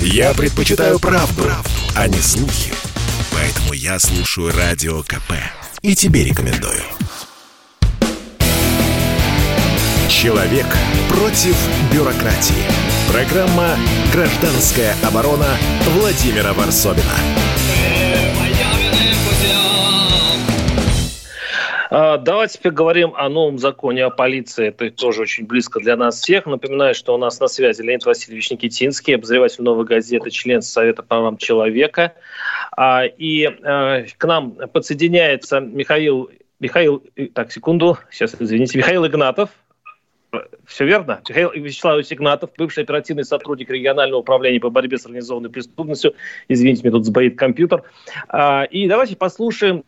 Я 0.00 0.34
предпочитаю 0.34 0.98
правду, 0.98 1.42
правду, 1.42 1.70
а 1.94 2.08
не 2.08 2.18
слухи. 2.18 2.72
Поэтому 3.32 3.72
я 3.72 3.98
слушаю 3.98 4.52
Радио 4.56 5.02
КП. 5.02 5.32
И 5.82 5.94
тебе 5.94 6.24
рекомендую. 6.24 6.82
Человек 10.08 10.66
против 11.08 11.56
бюрократии. 11.92 12.64
Программа 13.12 13.76
«Гражданская 14.12 14.96
оборона» 15.02 15.56
Владимира 15.90 16.52
Варсовина. 16.52 17.14
А, 21.90 22.18
давайте 22.18 22.60
поговорим 22.60 23.12
о 23.16 23.28
новом 23.28 23.58
законе 23.58 24.04
о 24.04 24.10
полиции. 24.10 24.68
Это 24.68 24.90
тоже 24.90 25.22
очень 25.22 25.46
близко 25.46 25.80
для 25.80 25.96
нас 25.96 26.20
всех. 26.20 26.46
Напоминаю, 26.46 26.94
что 26.94 27.14
у 27.14 27.18
нас 27.18 27.38
на 27.40 27.48
связи 27.48 27.82
Леонид 27.82 28.04
Васильевич 28.04 28.50
Никитинский, 28.50 29.14
обозреватель 29.14 29.62
«Новой 29.62 29.84
газеты», 29.84 30.30
член 30.30 30.62
Совета 30.62 31.02
по 31.02 31.08
правам 31.08 31.36
человека. 31.36 32.14
А, 32.76 33.04
и 33.04 33.44
э, 33.44 34.06
к 34.16 34.24
нам 34.24 34.52
подсоединяется 34.72 35.60
Михаил... 35.60 36.30
Михаил... 36.58 37.02
Э, 37.14 37.26
так, 37.26 37.52
секунду. 37.52 37.98
Сейчас, 38.10 38.34
извините. 38.38 38.78
Михаил 38.78 39.06
Игнатов, 39.06 39.50
все 40.66 40.84
верно. 40.84 41.22
Михаил 41.28 41.52
Вячеславович 41.52 42.12
Игнатов, 42.12 42.50
бывший 42.58 42.82
оперативный 42.82 43.24
сотрудник 43.24 43.70
регионального 43.70 44.20
управления 44.20 44.60
по 44.60 44.70
борьбе 44.70 44.98
с 44.98 45.06
организованной 45.06 45.50
преступностью. 45.50 46.14
Извините, 46.48 46.82
мне 46.82 46.90
тут 46.90 47.06
сбоит 47.06 47.38
компьютер. 47.38 47.84
А, 48.28 48.64
и 48.64 48.88
давайте 48.88 49.16
послушаем 49.16 49.84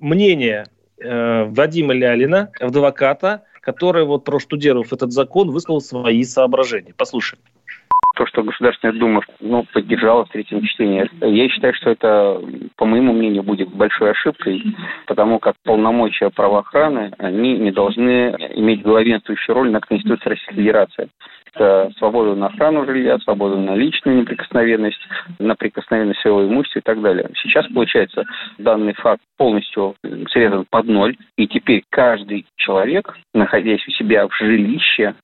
мнение 0.00 0.66
э, 1.00 1.44
Вадима 1.44 1.94
Лялина, 1.94 2.50
адвоката, 2.60 3.44
который, 3.60 4.04
вот 4.04 4.24
проштудировав 4.24 4.92
этот 4.92 5.12
закон, 5.12 5.50
высказал 5.50 5.80
свои 5.80 6.24
соображения. 6.24 6.94
Послушаем 6.96 7.42
то, 8.18 8.26
что 8.26 8.42
Государственная 8.42 8.98
Дума 8.98 9.20
ну, 9.38 9.64
поддержала 9.72 10.24
в 10.24 10.30
третьем 10.30 10.60
чтении. 10.64 11.08
Я 11.24 11.48
считаю, 11.48 11.72
что 11.74 11.90
это, 11.90 12.42
по 12.74 12.84
моему 12.84 13.12
мнению, 13.12 13.44
будет 13.44 13.68
большой 13.68 14.10
ошибкой, 14.10 14.60
потому 15.06 15.38
как 15.38 15.54
полномочия 15.64 16.28
правоохраны, 16.30 17.12
они 17.18 17.56
не 17.56 17.70
должны 17.70 18.34
иметь 18.56 18.82
главенствующую 18.82 19.54
роль 19.54 19.70
на 19.70 19.80
Конституции 19.80 20.30
Российской 20.30 20.56
Федерации 20.56 21.08
это 21.58 21.90
свободу 21.98 22.34
на 22.36 22.46
охрану 22.46 22.84
жилья, 22.86 23.18
свободу 23.18 23.58
на 23.58 23.74
личную 23.74 24.18
неприкосновенность, 24.18 25.00
на 25.38 25.54
прикосновенность 25.56 26.20
своего 26.20 26.46
имущества 26.46 26.78
и 26.78 26.82
так 26.82 27.00
далее. 27.00 27.30
Сейчас, 27.42 27.66
получается, 27.68 28.24
данный 28.58 28.94
факт 28.94 29.22
полностью 29.36 29.94
срезан 30.30 30.66
под 30.68 30.86
ноль, 30.86 31.16
и 31.36 31.46
теперь 31.46 31.82
каждый 31.90 32.46
человек, 32.56 33.16
находясь 33.34 33.86
у 33.86 33.90
себя 33.92 34.26
в 34.26 34.36
жилище, 34.36 35.14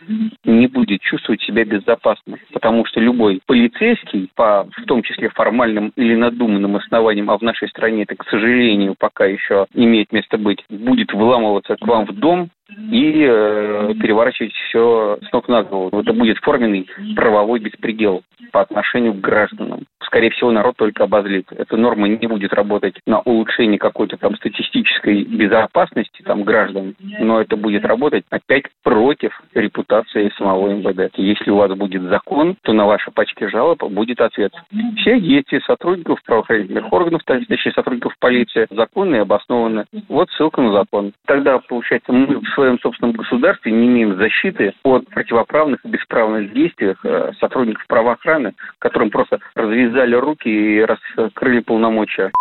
не 0.58 0.66
будет 0.66 1.00
чувствовать 1.00 1.42
себя 1.42 1.64
безопасно, 1.64 2.38
потому 2.52 2.84
что 2.86 3.00
любой 3.00 3.40
полицейский, 3.46 4.30
по 4.34 4.66
в 4.76 4.84
том 4.86 5.02
числе 5.02 5.28
формальным 5.30 5.92
или 5.96 6.14
надуманным 6.14 6.76
основаниям, 6.76 7.30
а 7.30 7.38
в 7.38 7.42
нашей 7.42 7.68
стране 7.68 8.02
это, 8.02 8.16
к 8.16 8.28
сожалению, 8.28 8.94
пока 8.98 9.26
еще 9.26 9.66
имеет 9.74 10.12
место 10.12 10.38
быть, 10.38 10.64
будет 10.68 11.12
вламываться 11.12 11.76
к 11.76 11.86
вам 11.86 12.06
в 12.06 12.12
дом, 12.12 12.50
и 12.90 13.26
э, 13.28 13.94
переворачивать 14.00 14.52
все 14.52 15.18
с 15.28 15.32
ног 15.32 15.48
на 15.48 15.62
голову. 15.62 16.00
Это 16.00 16.12
будет 16.12 16.38
форменный 16.38 16.88
правовой 17.14 17.60
беспредел 17.60 18.22
по 18.52 18.62
отношению 18.62 19.14
к 19.14 19.20
гражданам. 19.20 19.84
Скорее 20.14 20.30
всего, 20.30 20.52
народ 20.52 20.76
только 20.76 21.02
обозлит. 21.02 21.48
Эта 21.50 21.76
норма 21.76 22.06
не 22.06 22.28
будет 22.28 22.52
работать 22.52 22.94
на 23.04 23.18
улучшение 23.18 23.80
какой-то 23.80 24.16
там 24.16 24.36
статистической 24.36 25.24
безопасности 25.24 26.22
там 26.22 26.44
граждан, 26.44 26.94
но 27.18 27.40
это 27.40 27.56
будет 27.56 27.84
работать 27.84 28.24
опять 28.30 28.66
против 28.84 29.32
репутации 29.54 30.32
самого 30.38 30.68
МВД. 30.68 31.12
Если 31.16 31.50
у 31.50 31.56
вас 31.56 31.72
будет 31.72 32.02
закон, 32.02 32.54
то 32.62 32.72
на 32.72 32.86
ваши 32.86 33.10
пачки 33.10 33.48
жалоб 33.48 33.82
будет 33.90 34.20
ответ. 34.20 34.52
Все 34.98 35.18
действия 35.18 35.60
сотрудников 35.62 36.22
правоохранительных 36.22 36.92
органов, 36.92 37.22
точнее 37.24 37.72
сотрудников 37.72 38.14
полиции, 38.20 38.68
законные 38.70 39.18
и 39.18 39.22
обоснованы. 39.22 39.84
Вот 40.08 40.30
ссылка 40.30 40.62
на 40.62 40.70
закон. 40.74 41.12
Тогда, 41.26 41.58
получается, 41.58 42.12
мы 42.12 42.38
в 42.38 42.48
своем 42.54 42.78
собственном 42.78 43.16
государстве 43.16 43.72
не 43.72 43.88
имеем 43.88 44.14
защиты 44.14 44.74
от 44.84 45.08
противоправных 45.08 45.84
и 45.84 45.88
бесправных 45.88 46.52
действий 46.52 46.94
э, 47.02 47.32
сотрудников 47.40 47.84
правоохраны, 47.88 48.52
которым 48.78 49.10
просто 49.10 49.40
развязали 49.56 50.03
руки 50.12 50.48
и 50.48 50.80
раскрыли 50.80 51.60
полномочия. 51.60 52.32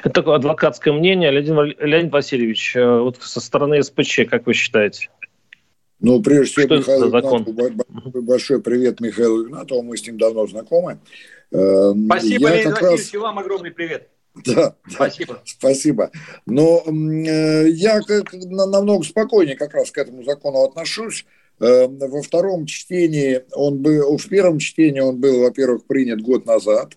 Это 0.00 0.10
такое 0.10 0.36
адвокатское 0.36 0.92
мнение. 0.92 1.30
Леонид, 1.30 1.78
Леонид 1.80 2.12
Васильевич, 2.12 2.74
э, 2.74 2.98
вот 2.98 3.22
со 3.22 3.40
стороны 3.40 3.82
СПЧ, 3.82 4.22
как 4.28 4.46
вы 4.46 4.54
считаете? 4.54 5.10
Ну, 6.00 6.22
прежде 6.22 6.62
всего, 6.62 6.76
Михаил 6.76 7.08
Игнатову, 7.08 8.22
большой 8.22 8.62
привет 8.62 9.00
Михаилу 9.00 9.44
Игнатову, 9.46 9.82
мы 9.82 9.96
с 9.96 10.06
ним 10.06 10.16
давно 10.16 10.46
знакомы. 10.46 10.98
Эм, 11.52 12.06
Спасибо, 12.06 12.48
Леонид 12.48 12.72
Васильевич, 12.72 13.00
раз... 13.00 13.14
и 13.14 13.16
вам 13.16 13.38
огромный 13.38 13.70
привет. 13.70 14.08
Да, 14.44 14.76
спасибо. 14.88 15.42
Спасибо. 15.44 16.10
Но 16.46 16.84
э, 16.86 17.68
я 17.70 18.00
как, 18.00 18.32
намного 18.32 19.04
спокойнее 19.04 19.56
как 19.56 19.74
раз 19.74 19.90
к 19.90 19.98
этому 19.98 20.22
закону 20.22 20.62
отношусь. 20.62 21.26
Э, 21.60 21.86
во 21.88 22.22
втором 22.22 22.66
чтении 22.66 23.42
он 23.52 23.78
был, 23.78 24.16
в 24.16 24.28
первом 24.28 24.58
чтении 24.58 25.00
он 25.00 25.18
был, 25.18 25.40
во-первых, 25.40 25.86
принят 25.86 26.20
год 26.20 26.46
назад. 26.46 26.96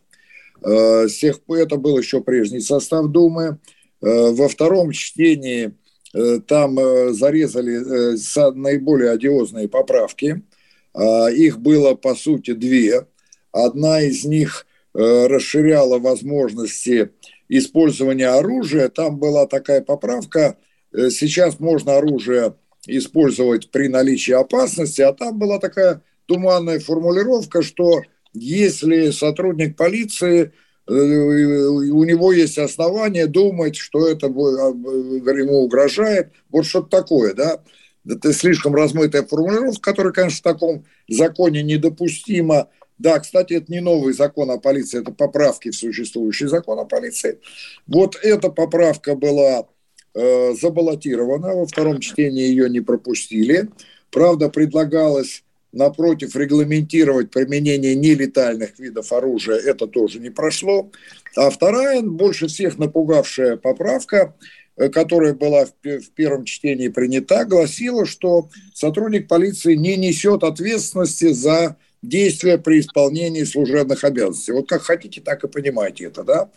Э, 0.64 1.08
с 1.08 1.18
тех 1.18 1.42
пор 1.42 1.60
это 1.60 1.78
был 1.78 1.98
еще 1.98 2.22
прежний 2.22 2.62
состав 2.62 3.08
Думы. 3.08 3.60
Э, 4.02 4.32
во 4.32 4.48
втором 4.48 4.92
чтении 4.92 5.74
э, 6.14 6.40
там 6.48 6.76
зарезали 7.14 8.16
наиболее 8.56 9.12
одиозные 9.12 9.68
поправки. 9.68 10.44
Их 10.94 11.60
было, 11.60 11.96
по 11.96 12.16
сути, 12.16 12.52
две. 12.52 13.08
Одна 13.54 14.02
из 14.02 14.26
них 14.26 14.68
расширяла 14.94 16.00
возможности 16.00 17.12
использования 17.48 18.28
оружия. 18.28 18.90
Там 18.90 19.18
была 19.18 19.48
такая 19.48 19.80
поправка, 19.80 20.58
сейчас 20.92 21.62
можно 21.62 21.96
оружие 21.96 22.56
использовать 22.88 23.72
при 23.72 23.88
наличии 23.88 24.34
опасности, 24.34 25.02
а 25.02 25.14
там 25.14 25.38
была 25.38 25.60
такая 25.60 26.02
туманная 26.26 26.80
формулировка, 26.80 27.62
что 27.62 28.02
если 28.34 29.12
сотрудник 29.12 29.76
полиции, 29.76 30.54
э, 30.88 30.92
у 30.92 32.04
него 32.04 32.32
есть 32.32 32.58
основания 32.58 33.28
думать, 33.28 33.76
что 33.76 34.08
это 34.08 34.28
ему 34.28 35.64
угрожает, 35.64 36.32
вот 36.50 36.66
что-то 36.66 37.02
такое, 37.02 37.34
да, 37.34 37.62
это 38.08 38.34
слишком 38.34 38.74
размытая 38.74 39.24
формулировка, 39.24 39.92
которая, 39.92 40.14
конечно, 40.14 40.40
в 40.40 40.54
таком 40.54 40.86
законе 41.08 41.62
недопустима, 41.62 42.70
да, 42.98 43.20
кстати, 43.20 43.54
это 43.54 43.72
не 43.72 43.80
новый 43.80 44.14
закон 44.14 44.52
о 44.52 44.60
полиции, 44.60 45.02
это 45.02 45.12
поправки 45.12 45.72
в 45.72 45.76
существующий 45.76 46.46
закон 46.46 46.80
о 46.80 46.86
полиции. 46.86 47.40
Вот 47.88 48.16
эта 48.22 48.50
поправка 48.50 49.16
была 49.16 49.68
э, 50.14 50.54
забаллотирована, 50.54 51.56
во 51.56 51.66
втором 51.66 52.00
чтении 52.00 52.44
ее 52.44 52.70
не 52.70 52.82
пропустили. 52.82 53.70
Правда, 54.10 54.50
предлагалось 54.50 55.44
напротив 55.72 56.36
регламентировать 56.36 57.32
применение 57.32 57.96
нелетальных 57.96 58.78
видов 58.80 59.12
оружия, 59.14 59.58
это 59.58 59.88
тоже 59.88 60.20
не 60.20 60.30
прошло. 60.30 60.92
А 61.36 61.50
вторая, 61.50 62.02
больше 62.02 62.48
всех 62.48 62.78
напугавшая 62.78 63.58
поправка, 63.58 64.36
э, 64.78 64.90
которая 64.90 65.34
была 65.34 65.66
в 65.66 66.10
первом 66.16 66.46
чтении 66.46 66.90
принята, 66.90 67.46
гласила, 67.46 68.06
что 68.06 68.50
сотрудник 68.74 69.28
полиции 69.28 69.76
не 69.76 69.96
несет 69.96 70.44
ответственности 70.44 71.32
за 71.32 71.78
действия 72.02 72.58
при 72.58 72.80
исполнении 72.80 73.44
служебных 73.44 74.04
обязанностей. 74.04 74.52
Вот 74.52 74.68
как 74.68 74.82
хотите, 74.82 75.22
так 75.22 75.44
и 75.44 75.48
понимаете 75.48 76.06
это, 76.06 76.24
да? 76.24 76.50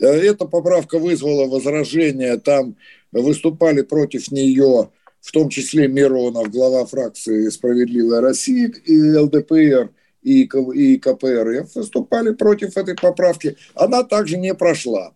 Э, 0.00 0.06
эта 0.06 0.44
поправка 0.46 0.98
вызвала 0.98 1.46
возражения, 1.48 2.36
там 2.36 2.76
выступали 3.12 3.82
против 3.82 4.30
нее 4.30 4.90
в 5.20 5.32
том 5.32 5.48
числе 5.48 5.88
Миронов, 5.88 6.50
глава 6.50 6.86
фракции 6.86 7.48
«Справедливая 7.48 8.20
Россия» 8.20 8.68
и 8.68 9.16
ЛДПР, 9.16 9.90
и, 10.22 10.46
КПРФ 10.98 11.74
выступали 11.74 12.34
против 12.34 12.76
этой 12.76 12.94
поправки. 12.94 13.56
Она 13.74 14.04
также 14.04 14.36
не 14.36 14.54
прошла. 14.54 15.12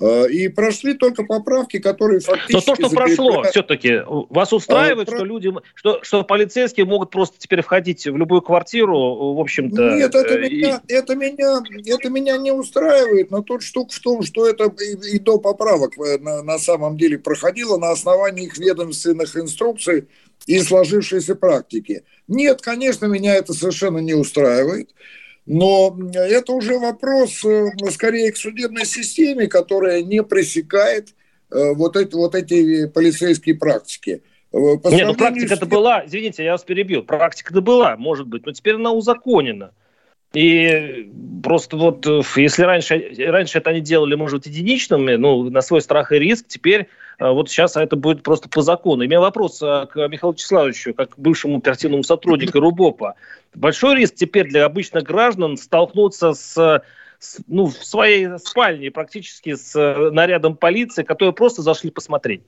Э, 0.00 0.30
и 0.30 0.48
прошли 0.48 0.94
только 0.94 1.24
поправки, 1.24 1.78
которые 1.78 2.20
фактически... 2.20 2.52
Но 2.52 2.60
то, 2.60 2.74
что 2.74 2.88
закрепляют... 2.88 3.16
прошло, 3.16 3.42
все-таки 3.50 4.00
вас 4.06 4.52
устраивает, 4.52 5.08
а, 5.10 5.14
что 5.14 5.24
люди, 5.24 5.52
что, 5.74 6.02
что 6.02 6.24
полицейские 6.24 6.86
могут 6.86 7.10
просто 7.10 7.36
теперь 7.38 7.60
входить 7.60 8.06
в 8.06 8.16
любую 8.16 8.40
квартиру, 8.40 9.34
в 9.34 9.40
общем-то... 9.40 9.96
Нет, 9.96 10.14
это, 10.14 10.38
и... 10.38 10.56
меня, 10.56 10.80
это, 10.88 11.14
меня, 11.14 11.60
это 11.84 12.08
меня 12.08 12.38
не 12.38 12.50
устраивает, 12.50 13.30
но 13.30 13.42
тут 13.42 13.62
штука 13.62 13.92
в 13.92 13.98
том, 13.98 14.22
что 14.22 14.48
это 14.48 14.72
и, 14.82 15.16
и 15.16 15.18
до 15.18 15.38
поправок 15.38 15.98
э, 15.98 16.18
на, 16.18 16.42
на 16.42 16.58
самом 16.58 16.96
деле 16.96 17.18
проходило 17.18 17.76
на 17.76 17.90
основании 17.90 18.46
их 18.46 18.56
ведомственных 18.56 19.36
инструкций 19.36 20.08
и 20.46 20.58
сложившейся 20.60 21.34
практики. 21.34 22.04
Нет, 22.26 22.62
конечно, 22.62 23.04
меня 23.04 23.34
это 23.34 23.52
совершенно 23.52 23.98
не 23.98 24.14
устраивает. 24.14 24.94
Но 25.52 25.98
это 26.14 26.52
уже 26.52 26.78
вопрос 26.78 27.44
э, 27.44 27.70
скорее 27.90 28.30
к 28.30 28.36
судебной 28.36 28.86
системе, 28.86 29.48
которая 29.48 30.00
не 30.00 30.22
пресекает 30.22 31.08
э, 31.50 31.74
вот 31.74 31.96
эти, 31.96 32.14
вот 32.14 32.36
эти 32.36 32.86
полицейские 32.86 33.56
практики. 33.56 34.22
Э, 34.52 34.56
Нет, 34.56 35.08
ну 35.08 35.14
практика-то 35.14 35.66
была, 35.66 36.06
извините, 36.06 36.44
я 36.44 36.52
вас 36.52 36.62
перебил, 36.62 37.02
практика-то 37.02 37.62
была, 37.62 37.96
может 37.96 38.28
быть, 38.28 38.46
но 38.46 38.52
теперь 38.52 38.76
она 38.76 38.92
узаконена. 38.92 39.72
И 40.32 41.10
просто 41.42 41.76
вот, 41.76 42.06
если 42.36 42.62
раньше, 42.62 43.14
раньше 43.18 43.58
это 43.58 43.70
они 43.70 43.80
делали, 43.80 44.14
может, 44.14 44.46
единичными, 44.46 45.16
ну, 45.16 45.50
на 45.50 45.60
свой 45.60 45.80
страх 45.80 46.12
и 46.12 46.18
риск, 46.18 46.46
теперь 46.46 46.88
вот 47.18 47.50
сейчас 47.50 47.76
это 47.76 47.96
будет 47.96 48.22
просто 48.22 48.48
по 48.48 48.62
закону. 48.62 49.02
И 49.02 49.06
у 49.06 49.08
меня 49.08 49.20
вопрос 49.20 49.58
к 49.58 49.90
Михаилу 50.08 50.32
Вячеславовичу, 50.32 50.94
как 50.94 51.18
бывшему 51.18 51.58
оперативному 51.58 52.04
сотруднику 52.04 52.60
РУБОПа. 52.60 53.16
Большой 53.54 53.96
риск 53.96 54.14
теперь 54.14 54.48
для 54.48 54.64
обычных 54.64 55.02
граждан 55.02 55.56
столкнуться 55.56 56.32
с 56.32 56.82
ну, 57.46 57.66
в 57.66 57.84
своей 57.84 58.38
спальне 58.38 58.90
практически 58.90 59.54
с 59.54 59.76
э, 59.76 60.10
нарядом 60.10 60.56
полиции, 60.56 61.02
которые 61.02 61.34
просто 61.34 61.62
зашли 61.62 61.90
посмотреть? 61.90 62.42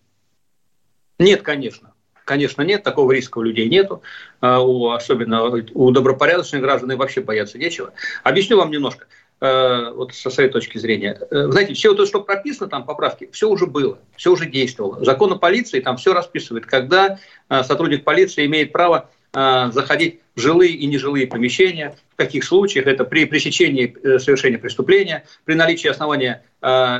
Нет, 1.18 1.42
конечно. 1.42 1.92
Конечно, 2.24 2.62
нет, 2.62 2.82
такого 2.82 3.12
риска 3.12 3.38
у 3.38 3.42
людей 3.42 3.68
нету, 3.68 4.02
а, 4.40 4.60
особенно 4.94 5.44
у 5.44 5.90
добропорядочных 5.90 6.62
граждан 6.62 6.92
и 6.92 6.96
вообще 6.96 7.20
бояться 7.20 7.58
нечего. 7.58 7.92
Объясню 8.22 8.58
вам 8.58 8.70
немножко, 8.70 9.06
э, 9.40 9.90
вот 9.90 10.14
со 10.14 10.30
своей 10.30 10.48
точки 10.48 10.78
зрения. 10.78 11.18
Э, 11.30 11.48
знаете, 11.50 11.74
все 11.74 11.94
то, 11.94 12.06
что 12.06 12.20
прописано 12.20 12.68
там, 12.68 12.84
поправки, 12.84 13.28
все 13.32 13.48
уже 13.48 13.66
было, 13.66 13.98
все 14.16 14.32
уже 14.32 14.46
действовало. 14.46 15.04
Закон 15.04 15.32
о 15.32 15.36
полиции 15.36 15.80
там 15.80 15.96
все 15.96 16.14
расписывает, 16.14 16.66
когда 16.66 17.18
сотрудник 17.48 18.04
полиции 18.04 18.46
имеет 18.46 18.72
право 18.72 19.10
заходить 19.34 20.20
в 20.34 20.40
жилые 20.40 20.72
и 20.72 20.86
нежилые 20.86 21.26
помещения, 21.26 21.96
в 22.12 22.16
каких 22.16 22.44
случаях 22.44 22.86
это 22.86 23.04
при 23.04 23.24
пресечении 23.24 23.94
э, 24.02 24.18
совершения 24.18 24.58
преступления, 24.58 25.24
при 25.44 25.54
наличии 25.54 25.88
основания 25.88 26.44
э, 26.60 26.98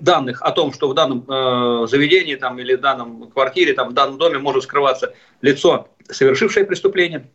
данных 0.00 0.42
о 0.42 0.50
том, 0.52 0.72
что 0.72 0.88
в 0.88 0.94
данном 0.94 1.24
э, 1.28 1.86
заведении 1.86 2.36
там, 2.36 2.58
или 2.58 2.74
в 2.74 2.80
данном 2.80 3.30
квартире, 3.30 3.72
там, 3.74 3.90
в 3.90 3.92
данном 3.92 4.18
доме 4.18 4.38
может 4.38 4.64
скрываться 4.64 5.14
лицо, 5.40 5.88
совершившее 6.08 6.66
преступление, 6.66 7.26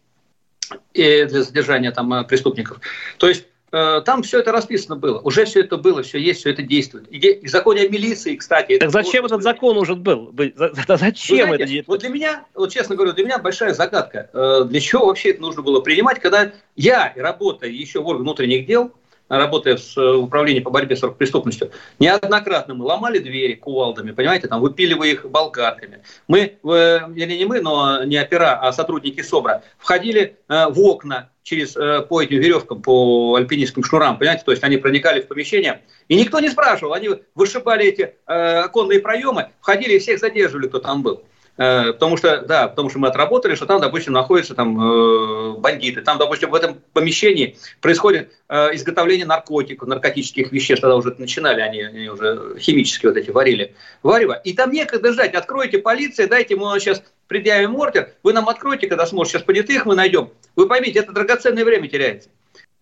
и 0.94 1.26
для 1.26 1.42
задержания 1.42 1.92
там, 1.92 2.26
преступников. 2.28 2.80
То 3.18 3.28
есть 3.28 3.46
Э, 3.46 3.49
там 3.72 4.24
все 4.24 4.40
это 4.40 4.52
расписано 4.52 4.96
было. 4.96 5.20
Уже 5.20 5.46
все 5.46 5.62
это 5.62 5.78
было, 5.78 6.02
все 6.04 6.18
есть, 6.20 6.42
все 6.42 6.52
это 6.52 6.62
действует. 6.62 7.08
И 7.12 7.46
в 7.46 7.50
законе 7.50 7.84
о 7.84 7.90
милиции, 7.90 8.36
кстати... 8.36 8.78
Так 8.78 8.92
зачем 8.92 9.26
этот 9.26 9.44
закон 9.44 9.78
уже 9.78 9.96
был? 9.96 10.34
Зачем 10.56 11.48
знаете, 11.48 11.80
это? 11.80 11.84
Вот 11.88 12.00
для 12.02 12.10
меня, 12.10 12.46
вот 12.54 12.72
честно 12.72 12.96
говорю, 12.96 13.14
для 13.14 13.26
меня 13.26 13.38
большая 13.38 13.74
загадка. 13.74 14.30
Э, 14.34 14.64
для 14.66 14.80
чего 14.80 15.06
вообще 15.08 15.32
это 15.32 15.42
нужно 15.42 15.62
было 15.62 15.82
принимать, 15.82 16.20
когда 16.20 16.52
я, 16.76 17.14
работая 17.16 17.70
еще 17.70 18.02
в 18.02 18.08
органе 18.08 18.24
внутренних 18.24 18.66
дел, 18.66 18.92
работая 19.30 19.78
в 19.78 19.98
э, 19.98 20.16
управлении 20.16 20.60
по 20.60 20.70
борьбе 20.70 20.96
с 20.96 21.08
преступностью, 21.08 21.72
неоднократно 22.00 22.74
мы 22.74 22.86
ломали 22.86 23.20
двери 23.20 23.54
кувалдами, 23.54 24.12
понимаете, 24.12 24.48
там 24.48 24.62
выпиливая 24.62 25.10
их 25.10 25.26
болгарками. 25.30 26.04
Мы, 26.28 26.58
или 26.64 27.38
не 27.38 27.46
мы, 27.46 27.62
но 27.62 28.04
не 28.04 28.20
опера, 28.20 28.60
а 28.62 28.74
сотрудники 28.74 29.22
СОБРа, 29.22 29.64
входили 29.78 30.38
в 30.48 30.80
окна 30.80 31.30
через, 31.50 31.76
э, 31.76 32.02
по 32.02 32.22
этим 32.22 32.40
веревкам, 32.40 32.82
по 32.82 33.36
альпинистским 33.36 33.84
шнурам, 33.84 34.20
понимаете, 34.20 34.44
то 34.46 34.52
есть 34.52 34.64
они 34.64 34.78
проникали 34.78 35.22
в 35.22 35.28
помещение, 35.28 35.82
и 36.08 36.16
никто 36.16 36.40
не 36.40 36.50
спрашивал, 36.50 36.94
они 36.94 37.10
вышибали 37.34 37.86
эти 37.86 38.16
э, 38.28 38.60
оконные 38.60 39.00
проемы, 39.00 39.50
входили 39.60 39.94
и 39.94 40.00
всех 40.00 40.20
задерживали, 40.20 40.68
кто 40.68 40.80
там 40.80 41.02
был. 41.02 41.24
Э, 41.60 41.92
потому 41.92 42.16
что, 42.16 42.42
да, 42.42 42.70
потому 42.70 42.90
что 42.90 43.00
мы 43.00 43.10
отработали, 43.10 43.54
что 43.54 43.66
там, 43.66 43.82
допустим, 43.82 44.14
находятся 44.14 44.56
там 44.56 44.80
э, 44.80 45.58
бандиты, 45.58 46.02
там, 46.02 46.18
допустим, 46.18 46.52
в 46.52 46.56
этом 46.56 46.82
помещении 46.94 47.58
происходит 47.82 48.32
э, 48.48 48.74
изготовление 48.76 49.26
наркотиков, 49.26 49.86
наркотических 49.86 50.54
веществ, 50.54 50.82
тогда 50.82 50.96
уже 50.96 51.14
начинали, 51.18 51.60
они, 51.60 51.82
они 51.82 52.08
уже 52.08 52.56
химические 52.58 53.12
вот 53.12 53.18
эти 53.18 53.30
варили, 53.32 53.76
варево, 54.04 54.34
и 54.36 54.54
там 54.54 54.72
некогда 54.72 55.12
ждать, 55.12 55.34
откройте 55.34 55.80
полиция, 55.80 56.30
дайте 56.30 56.54
ему 56.54 56.74
сейчас 56.80 57.04
предъявим 57.28 57.76
ордер, 57.76 58.14
вы 58.24 58.32
нам 58.32 58.48
откройте, 58.48 58.88
когда 58.88 59.06
сможете, 59.06 59.40
сейчас 59.40 59.46
понятых 59.46 59.86
мы 59.86 59.96
найдем. 59.96 60.32
Вы 60.56 60.66
поймите, 60.66 61.00
это 61.00 61.12
драгоценное 61.12 61.66
время 61.66 61.90
теряется. 61.90 62.30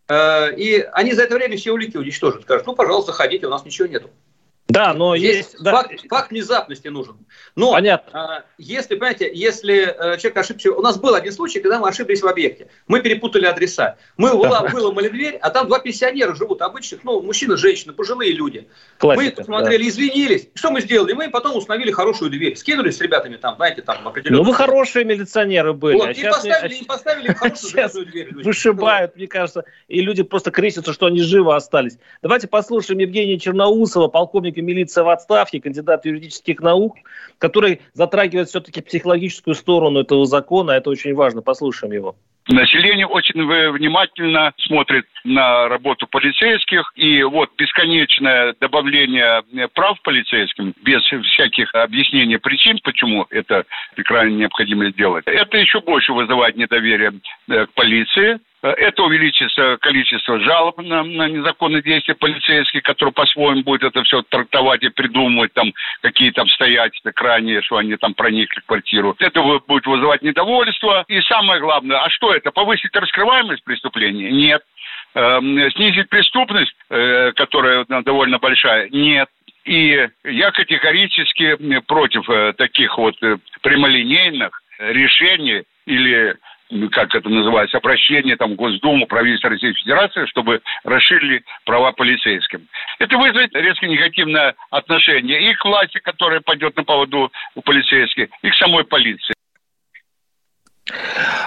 Э, 0.07 0.53
и 0.55 0.81
они 0.93 1.13
за 1.13 1.23
это 1.23 1.33
время 1.33 1.57
все 1.57 1.71
улики 1.71 1.97
уничтожат. 1.97 2.43
Скажут, 2.43 2.67
ну, 2.67 2.75
пожалуйста, 2.75 3.11
ходите, 3.11 3.47
у 3.47 3.49
нас 3.49 3.65
ничего 3.65 3.87
нету. 3.87 4.11
Да, 4.67 4.93
но 4.93 5.15
есть... 5.15 5.53
есть 5.53 5.63
факт, 5.63 5.91
да. 5.91 6.07
факт 6.09 6.31
внезапности 6.31 6.89
нужен. 6.89 7.17
Но 7.55 7.71
Понятно. 7.71 8.43
Э, 8.43 8.51
если, 8.57 8.95
понимаете, 8.95 9.31
если 9.33 9.83
э, 9.83 10.17
человек 10.17 10.37
ошибся... 10.37 10.71
У 10.73 10.81
нас 10.81 10.99
был 10.99 11.15
один 11.15 11.31
случай, 11.31 11.61
когда 11.61 11.79
мы 11.79 11.87
ошиблись 11.87 12.21
в 12.21 12.27
объекте. 12.27 12.67
Мы 12.87 12.99
перепутали 12.99 13.45
адреса. 13.45 13.97
Мы 14.17 14.29
да. 14.29 14.63
выломали 14.63 15.07
дверь, 15.07 15.37
а 15.41 15.51
там 15.51 15.67
два 15.67 15.79
пенсионера 15.79 16.35
живут, 16.35 16.61
обычных, 16.61 17.05
ну, 17.05 17.21
мужчина, 17.21 17.55
женщина, 17.55 17.93
пожилые 17.93 18.33
люди. 18.33 18.67
Классика, 18.97 19.23
мы 19.23 19.31
посмотрели, 19.31 19.83
да. 19.83 19.89
извинились. 19.89 20.49
Что 20.53 20.71
мы 20.71 20.81
сделали? 20.81 21.13
Мы 21.13 21.29
потом 21.29 21.55
установили 21.55 21.91
хорошую 21.91 22.29
дверь. 22.29 22.57
Скинулись 22.57 22.97
с 22.97 23.01
ребятами 23.01 23.37
там, 23.37 23.55
знаете, 23.55 23.81
там 23.81 24.05
определенно. 24.05 24.43
Ну, 24.43 24.49
вы 24.49 24.53
хорошие 24.53 25.05
милиционеры 25.05 25.71
были. 25.73 25.95
Вот, 25.95 26.09
а 26.09 26.11
и, 26.11 26.23
поставили, 26.23 26.73
не... 26.73 26.81
и 26.81 26.85
поставили 26.85 27.33
хорошую 27.33 28.05
дверь. 28.11 28.33
Вышибают, 28.33 29.15
мне 29.15 29.27
кажется, 29.27 29.63
и 29.87 30.01
люди 30.01 30.23
просто 30.23 30.51
крестятся, 30.51 30.91
что 30.91 31.05
они 31.05 31.21
живы 31.21 31.55
остались. 31.55 31.97
Давайте 32.21 32.49
послушаем 32.49 32.99
Евгения 32.99 33.39
Черноусова, 33.39 34.09
полковника 34.09 34.56
милиции 34.61 35.01
в 35.01 35.09
отставке 35.09 35.61
кандидат 35.61 36.05
юридических 36.05 36.59
наук, 36.59 36.97
который 37.37 37.81
затрагивает 37.93 38.49
все-таки 38.49 38.81
психологическую 38.81 39.55
сторону 39.55 40.01
этого 40.01 40.25
закона. 40.25 40.71
Это 40.71 40.89
очень 40.89 41.13
важно. 41.13 41.41
Послушаем 41.41 41.93
его. 41.93 42.15
Население 42.49 43.05
очень 43.05 43.45
внимательно 43.71 44.53
смотрит 44.57 45.05
на 45.25 45.67
работу 45.67 46.07
полицейских, 46.07 46.93
и 46.95 47.21
вот 47.23 47.49
бесконечное 47.57 48.55
добавление 48.61 49.43
прав 49.73 50.01
полицейским 50.01 50.73
без 50.81 51.01
всяких 51.03 51.75
объяснений 51.75 52.37
причин, 52.37 52.79
почему 52.83 53.25
это 53.31 53.65
крайне 54.05 54.37
необходимо 54.37 54.89
сделать, 54.91 55.25
это 55.27 55.57
еще 55.57 55.81
больше 55.81 56.13
вызывает 56.13 56.55
недоверие 56.55 57.13
э, 57.49 57.65
к 57.65 57.73
полиции, 57.73 58.39
это 58.61 59.03
увеличится 59.03 59.77
количество 59.81 60.39
жалоб 60.39 60.77
на, 60.79 61.03
на 61.03 61.29
незаконные 61.29 61.83
действия 61.83 62.15
полицейских, 62.15 62.81
которые 62.83 63.13
по-своему 63.13 63.63
будут 63.63 63.83
это 63.83 64.03
все 64.03 64.23
трактовать 64.23 64.83
и 64.83 64.89
придумывать 64.89 65.53
там 65.53 65.73
какие-то 66.01 66.41
обстоятельства 66.41 67.11
крайние, 67.11 67.61
что 67.61 67.77
они 67.77 67.95
там 67.97 68.13
проникли 68.13 68.59
в 68.61 68.65
квартиру. 68.65 69.15
Это 69.19 69.41
будет 69.41 69.85
вызывать 69.85 70.23
недовольство. 70.23 71.05
И 71.07 71.21
самое 71.21 71.59
главное, 71.59 71.99
а 72.03 72.09
что 72.09 72.33
это? 72.33 72.51
Повысить 72.51 72.95
раскрываемость 72.95 73.63
преступления? 73.63 74.31
Нет. 74.31 74.63
Эм, 75.13 75.71
снизить 75.71 76.09
преступность, 76.09 76.75
э, 76.89 77.31
которая 77.33 77.85
довольно 77.85 78.39
большая? 78.39 78.89
Нет. 78.89 79.29
И 79.65 80.07
я 80.23 80.51
категорически 80.51 81.57
против 81.81 82.29
э, 82.29 82.53
таких 82.53 82.97
вот 82.97 83.15
прямолинейных 83.61 84.61
решений 84.79 85.63
или 85.85 86.35
как 86.91 87.15
это 87.15 87.29
называется, 87.29 87.77
обращение 87.77 88.35
там, 88.35 88.55
Госдуму, 88.55 89.07
правительства 89.07 89.49
Российской 89.49 89.81
Федерации, 89.81 90.25
чтобы 90.25 90.61
расширили 90.83 91.43
права 91.65 91.91
полицейским. 91.91 92.67
Это 92.99 93.17
вызовет 93.17 93.55
резко 93.55 93.87
негативное 93.87 94.55
отношение 94.69 95.49
и 95.49 95.53
к 95.53 95.63
власти, 95.65 95.99
которая 95.99 96.41
пойдет 96.41 96.75
на 96.75 96.83
поводу 96.83 97.31
у 97.55 97.61
полицейских, 97.61 98.27
и 98.41 98.49
к 98.49 98.55
самой 98.55 98.83
полиции. 98.83 99.36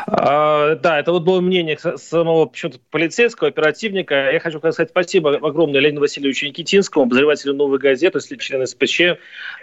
А, 0.06 0.74
да, 0.76 0.98
это 0.98 1.12
вот 1.12 1.22
было 1.22 1.40
мнение 1.40 1.78
самого 1.78 2.50
полицейского, 2.90 3.48
оперативника. 3.48 4.30
Я 4.32 4.40
хочу 4.40 4.58
сказать 4.58 4.90
спасибо 4.90 5.36
огромное 5.36 5.80
Леониду 5.80 6.00
Васильевичу 6.00 6.46
Никитинскому, 6.46 7.04
обозревателю 7.04 7.54
«Новой 7.54 7.78
газеты», 7.78 8.20
член 8.38 8.66
СПЧ. 8.66 9.00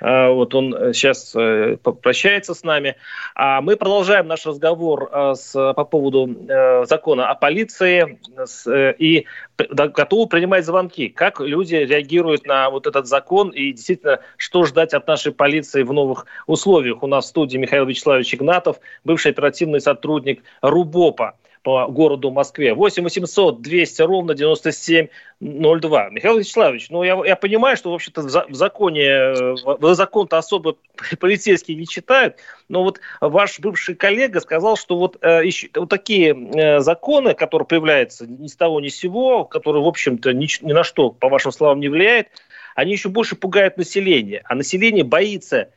А, 0.02 0.30
вот 0.30 0.56
он 0.56 0.94
сейчас 0.94 1.34
э, 1.36 1.78
прощается 1.78 2.54
с 2.54 2.64
нами. 2.64 2.96
А 3.36 3.62
мы 3.62 3.76
продолжаем 3.76 4.28
наш 4.28 4.46
разговор 4.46 5.10
а, 5.12 5.36
с, 5.36 5.54
по 5.54 5.84
поводу 5.86 6.30
э, 6.48 6.86
закона 6.86 7.30
о 7.30 7.36
полиции 7.36 8.20
э, 8.68 8.94
и 8.98 9.26
готовы 9.58 10.28
принимать 10.28 10.66
звонки. 10.66 11.10
Как 11.10 11.40
люди 11.40 11.76
реагируют 11.76 12.46
на 12.46 12.70
вот 12.70 12.88
этот 12.88 13.08
закон 13.08 13.50
и 13.50 13.72
действительно, 13.72 14.20
что 14.38 14.66
ждать 14.66 14.94
от 14.94 15.08
нашей 15.08 15.32
полиции 15.32 15.84
в 15.84 15.94
новых 15.94 16.26
условиях. 16.46 17.04
У 17.04 17.08
нас 17.08 17.26
в 17.26 17.30
студии 17.30 17.58
Михаил 17.58 17.86
Вячеславович 17.86 18.36
Игнатов, 18.36 18.80
бывший 19.04 19.32
оперативный 19.32 19.82
сотрудник 19.82 20.44
РУБОПа 20.62 21.36
по 21.64 21.88
городу 21.88 22.32
Москве. 22.32 22.74
8 22.74 23.04
800 23.04 23.62
200 23.62 24.02
ровно 24.02 24.34
9702. 24.34 26.10
Михаил 26.10 26.38
Вячеславович, 26.38 26.90
ну 26.90 27.04
я, 27.04 27.20
я 27.26 27.36
понимаю, 27.36 27.78
что, 27.78 27.92
в 27.92 27.96
общем-то, 27.96 28.22
в, 28.22 28.54
законе, 28.54 29.04
э, 29.04 29.56
в 29.64 29.96
закон-то 29.96 30.38
особо 30.38 30.78
полицейские 31.20 31.78
не 31.78 31.88
читают, 31.88 32.38
но 32.70 32.84
вот 32.84 33.00
ваш 33.22 33.60
бывший 33.60 33.96
коллега 33.96 34.40
сказал, 34.40 34.78
что 34.78 34.98
вот, 34.98 35.18
э, 35.22 35.46
еще, 35.46 35.70
вот 35.76 35.90
такие 35.90 36.34
э, 36.34 36.80
законы, 36.80 37.34
которые 37.34 37.68
появляются 37.68 38.28
ни 38.28 38.48
с 38.48 38.56
того 38.56 38.80
ни 38.80 38.90
с 38.90 38.98
сего, 38.98 39.46
которые, 39.46 39.84
в 39.84 39.88
общем-то, 39.88 40.34
ни, 40.34 40.48
ни 40.66 40.74
на 40.74 40.84
что, 40.84 41.12
по 41.12 41.30
вашим 41.30 41.52
словам, 41.52 41.80
не 41.80 41.90
влияют, 41.90 42.28
они 42.76 42.92
еще 42.92 43.10
больше 43.10 43.36
пугают 43.36 43.78
население, 43.78 44.44
а 44.46 44.56
население 44.56 45.04
боится 45.04 45.72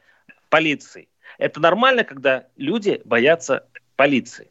полиции. 0.50 1.08
Это 1.38 1.58
нормально, 1.58 2.04
когда 2.04 2.44
люди 2.56 3.00
боятся 3.06 3.66
полиции? 3.96 4.50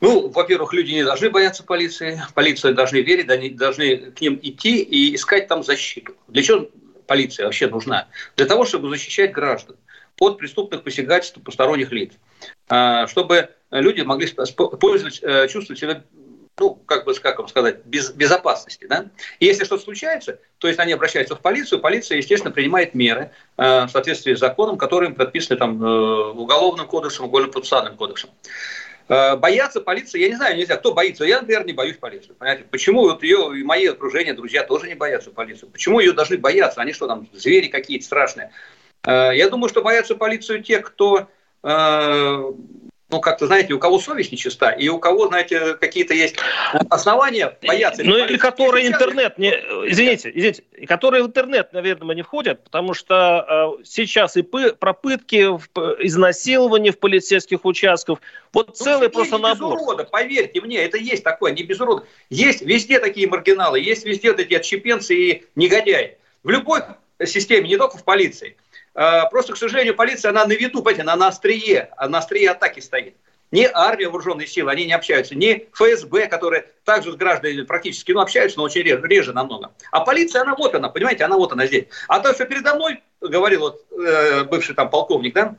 Ну, 0.00 0.28
во-первых, 0.28 0.72
люди 0.72 0.92
не 0.92 1.04
должны 1.04 1.30
бояться 1.30 1.64
полиции, 1.64 2.22
полиция 2.34 2.72
должны 2.72 2.98
верить, 2.98 3.28
они 3.30 3.50
должны 3.50 4.12
к 4.12 4.20
ним 4.20 4.38
идти 4.40 4.80
и 4.80 5.14
искать 5.14 5.48
там 5.48 5.64
защиту. 5.64 6.14
Для 6.28 6.42
чего 6.42 6.68
полиция 7.06 7.46
вообще 7.46 7.66
нужна? 7.68 8.06
Для 8.36 8.46
того, 8.46 8.64
чтобы 8.64 8.90
защищать 8.90 9.32
граждан 9.32 9.76
от 10.20 10.38
преступных 10.38 10.82
посягательств 10.82 11.42
посторонних 11.42 11.90
лиц, 11.90 12.12
а, 12.68 13.06
чтобы 13.08 13.50
люди 13.70 14.02
могли 14.02 14.26
э, 14.26 15.48
чувствовать 15.48 15.80
себя 15.80 16.02
ну, 16.60 16.74
как 16.86 17.04
бы, 17.04 17.14
как 17.14 17.38
вам 17.38 17.48
сказать, 17.48 17.84
без, 17.84 18.10
безопасности. 18.10 18.86
Да? 18.88 19.06
И 19.38 19.46
если 19.46 19.64
что-то 19.64 19.84
случается, 19.84 20.40
то 20.58 20.68
есть 20.68 20.80
они 20.80 20.92
обращаются 20.92 21.36
в 21.36 21.40
полицию, 21.40 21.80
полиция, 21.80 22.18
естественно, 22.18 22.52
принимает 22.52 22.94
меры 22.94 23.30
э, 23.56 23.84
в 23.84 23.88
соответствии 23.90 24.34
с 24.34 24.40
законом, 24.40 24.76
которые 24.76 25.10
предписаны 25.12 25.58
там, 25.58 25.82
э, 25.82 26.30
Уголовным 26.32 26.86
кодексом, 26.86 27.26
Уголовно-процессуальным 27.26 27.96
кодексом. 27.96 28.30
Э, 29.08 29.36
бояться 29.36 29.80
полиции, 29.80 30.20
я 30.20 30.28
не 30.28 30.36
знаю, 30.36 30.56
нельзя, 30.56 30.76
кто 30.76 30.92
боится. 30.92 31.24
Я, 31.24 31.40
например, 31.40 31.64
не 31.64 31.72
боюсь 31.72 31.96
полиции. 31.96 32.32
Понимаете? 32.32 32.64
Почему 32.70 33.02
вот 33.02 33.22
ее 33.22 33.58
и 33.58 33.62
мои 33.62 33.86
окружения, 33.86 34.34
друзья 34.34 34.62
тоже 34.64 34.86
не 34.86 34.94
боятся 34.94 35.30
полицию? 35.30 35.70
Почему 35.70 36.00
ее 36.00 36.12
должны 36.12 36.36
бояться? 36.36 36.80
Они 36.80 36.92
что 36.92 37.06
там, 37.06 37.26
звери 37.32 37.68
какие-то 37.68 38.04
страшные? 38.04 38.52
Э, 39.06 39.30
я 39.34 39.48
думаю, 39.48 39.70
что 39.70 39.82
боятся 39.82 40.14
полицию 40.14 40.62
те, 40.62 40.80
кто 40.80 41.28
э, 41.62 42.52
ну, 43.10 43.20
как-то, 43.20 43.46
знаете, 43.46 43.72
у 43.72 43.78
кого 43.78 43.98
совесть 43.98 44.32
нечиста, 44.32 44.70
и 44.70 44.88
у 44.88 44.98
кого, 44.98 45.28
знаете, 45.28 45.74
какие-то 45.74 46.12
есть 46.12 46.36
основания 46.90 47.56
бояться. 47.66 48.02
Ну, 48.04 48.18
или 48.18 48.36
которые 48.36 48.86
интернет, 48.86 49.38
не, 49.38 49.48
извините, 49.48 50.30
извините, 50.34 50.62
которые 50.86 51.22
в 51.22 51.28
интернет, 51.28 51.72
наверное, 51.72 52.14
не 52.14 52.20
входят, 52.20 52.64
потому 52.64 52.92
что 52.92 53.78
э, 53.80 53.84
сейчас 53.84 54.36
и 54.36 54.42
пы, 54.42 54.74
пропытки, 54.74 55.36
изнасилования 56.04 56.92
в 56.92 56.98
полицейских 56.98 57.64
участках, 57.64 58.18
вот 58.52 58.68
ну, 58.68 58.74
целый 58.74 59.08
просто 59.08 59.38
набор. 59.38 59.76
Без 59.76 59.82
урода, 59.82 60.04
поверьте 60.04 60.60
мне, 60.60 60.76
это 60.76 60.98
есть 60.98 61.24
такое, 61.24 61.52
не 61.52 61.62
без 61.62 61.80
урода. 61.80 62.04
Есть 62.28 62.60
везде 62.60 63.00
такие 63.00 63.26
маргиналы, 63.26 63.80
есть 63.80 64.04
везде 64.04 64.34
эти 64.36 64.52
отщепенцы 64.52 65.14
и 65.14 65.46
негодяи. 65.54 66.18
В 66.42 66.50
любой 66.50 66.82
системе, 67.24 67.68
не 67.70 67.78
только 67.78 67.96
в 67.96 68.04
полиции– 68.04 68.56
просто, 69.30 69.52
к 69.52 69.56
сожалению, 69.56 69.94
полиция, 69.94 70.30
она 70.30 70.44
на 70.44 70.52
виду, 70.52 70.82
понимаете, 70.82 71.02
она 71.02 71.16
на 71.16 71.28
острие, 71.28 71.90
на 71.98 72.18
острие 72.18 72.50
атаки 72.50 72.80
стоит. 72.80 73.16
Ни 73.50 73.68
армия, 73.72 74.08
вооруженные 74.08 74.46
силы, 74.46 74.70
они 74.70 74.84
не 74.84 74.92
общаются, 74.92 75.34
ни 75.34 75.66
ФСБ, 75.72 76.26
которые 76.26 76.66
также 76.84 77.12
с 77.12 77.16
гражданами 77.16 77.62
практически, 77.62 78.12
ну, 78.12 78.20
общаются, 78.20 78.58
но 78.58 78.64
очень 78.64 78.82
реже, 78.82 79.00
реже 79.04 79.32
намного. 79.32 79.72
А 79.90 80.00
полиция, 80.00 80.42
она 80.42 80.54
вот 80.54 80.74
она, 80.74 80.90
понимаете, 80.90 81.24
она 81.24 81.36
вот 81.36 81.52
она 81.52 81.66
здесь. 81.66 81.86
А 82.08 82.20
то, 82.20 82.34
что 82.34 82.44
передо 82.44 82.74
мной, 82.74 83.02
говорил 83.22 83.60
вот 83.60 83.86
э, 83.90 84.44
бывший 84.44 84.74
там 84.74 84.90
полковник, 84.90 85.34
да, 85.34 85.56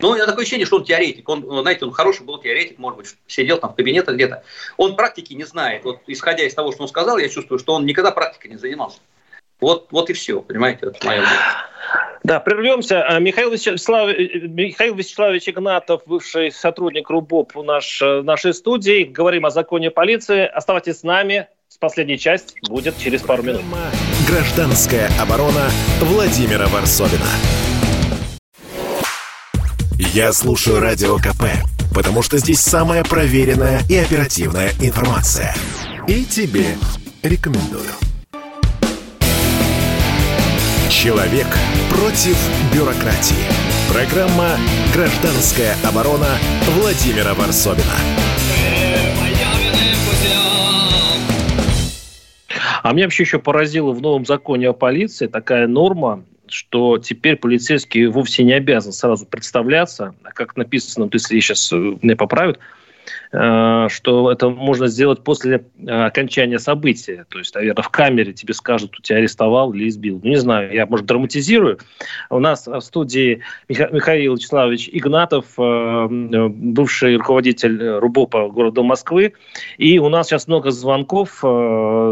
ну, 0.00 0.10
у 0.10 0.14
меня 0.14 0.26
такое 0.26 0.42
ощущение, 0.42 0.66
что 0.66 0.76
он 0.76 0.84
теоретик. 0.84 1.28
Он, 1.28 1.62
знаете, 1.62 1.84
он 1.84 1.92
хороший 1.92 2.26
был 2.26 2.38
теоретик, 2.38 2.78
может 2.78 2.98
быть, 2.98 3.16
сидел 3.26 3.58
там 3.58 3.72
в 3.72 3.76
кабинетах 3.76 4.16
где-то. 4.16 4.42
Он 4.76 4.96
практики 4.96 5.32
не 5.34 5.44
знает. 5.44 5.84
Вот 5.84 6.00
исходя 6.08 6.44
из 6.44 6.52
того, 6.52 6.72
что 6.72 6.82
он 6.82 6.88
сказал, 6.88 7.16
я 7.16 7.28
чувствую, 7.28 7.58
что 7.58 7.74
он 7.74 7.86
никогда 7.86 8.10
практикой 8.10 8.48
не 8.48 8.58
занимался. 8.58 8.98
Вот, 9.60 9.88
вот 9.90 10.10
и 10.10 10.12
все, 10.12 10.40
понимаете, 10.42 10.86
это 10.86 11.06
мое. 11.06 11.22
Да, 12.24 12.40
прервемся. 12.40 13.04
А, 13.04 13.18
Михаил, 13.18 13.50
Вячеслав... 13.50 14.08
Михаил 14.08 14.94
Вячеславович 14.94 15.50
Игнатов, 15.50 16.02
бывший 16.06 16.50
сотрудник 16.50 17.10
РУБОП 17.10 17.54
в 17.54 17.62
наш... 17.62 18.00
нашей 18.00 18.54
студии. 18.54 19.04
Говорим 19.04 19.44
о 19.44 19.50
законе 19.50 19.90
полиции. 19.90 20.46
Оставайтесь 20.46 21.00
с 21.00 21.02
нами. 21.02 21.48
С 21.68 21.76
последней 21.76 22.18
часть 22.18 22.54
будет 22.68 22.96
через 22.98 23.20
пару 23.20 23.42
минут. 23.42 23.62
Гражданская 24.26 25.10
оборона 25.20 25.68
Владимира 26.00 26.66
Варсовина. 26.68 27.26
Я 29.98 30.32
слушаю 30.32 30.80
Радио 30.80 31.16
КП, 31.18 31.44
потому 31.94 32.22
что 32.22 32.38
здесь 32.38 32.60
самая 32.60 33.04
проверенная 33.04 33.80
и 33.90 33.96
оперативная 33.96 34.70
информация. 34.80 35.54
И 36.06 36.24
тебе 36.24 36.76
рекомендую. 37.22 37.90
Человек 40.94 41.48
против 41.90 42.38
бюрократии. 42.72 43.44
Программа 43.92 44.56
«Гражданская 44.94 45.74
оборона» 45.84 46.38
Владимира 46.78 47.34
Варсовина. 47.34 47.82
А 52.84 52.92
меня 52.92 53.06
вообще 53.06 53.24
еще 53.24 53.40
поразило 53.40 53.90
в 53.90 54.00
новом 54.00 54.24
законе 54.24 54.68
о 54.68 54.72
полиции 54.72 55.26
такая 55.26 55.66
норма, 55.66 56.24
что 56.46 56.98
теперь 56.98 57.36
полицейский 57.36 58.06
вовсе 58.06 58.44
не 58.44 58.52
обязан 58.52 58.92
сразу 58.92 59.26
представляться, 59.26 60.14
как 60.22 60.56
написано, 60.56 61.06
вот 61.06 61.14
если 61.14 61.40
сейчас 61.40 61.72
э, 61.72 61.76
меня 61.76 62.14
поправят, 62.14 62.60
что 63.30 64.30
это 64.30 64.48
можно 64.48 64.86
сделать 64.86 65.22
после 65.22 65.64
э, 65.78 65.90
окончания 65.90 66.58
события. 66.58 67.26
То 67.28 67.38
есть, 67.38 67.54
наверное, 67.54 67.82
в 67.82 67.88
камере 67.90 68.32
тебе 68.32 68.54
скажут, 68.54 68.98
у 68.98 69.02
тебя 69.02 69.18
арестовал 69.18 69.72
или 69.72 69.88
избил. 69.88 70.20
Ну, 70.22 70.30
не 70.30 70.36
знаю, 70.36 70.72
я, 70.72 70.86
может, 70.86 71.06
драматизирую. 71.06 71.78
У 72.30 72.38
нас 72.38 72.66
в 72.66 72.80
студии 72.80 73.42
Михаил 73.68 74.34
Вячеславович 74.34 74.88
Игнатов, 74.92 75.46
э, 75.58 76.06
бывший 76.48 77.16
руководитель 77.16 77.98
РУБОПа 77.98 78.48
города 78.48 78.82
Москвы. 78.82 79.34
И 79.78 79.98
у 79.98 80.08
нас 80.08 80.28
сейчас 80.28 80.46
много 80.46 80.70
звонков. 80.70 81.40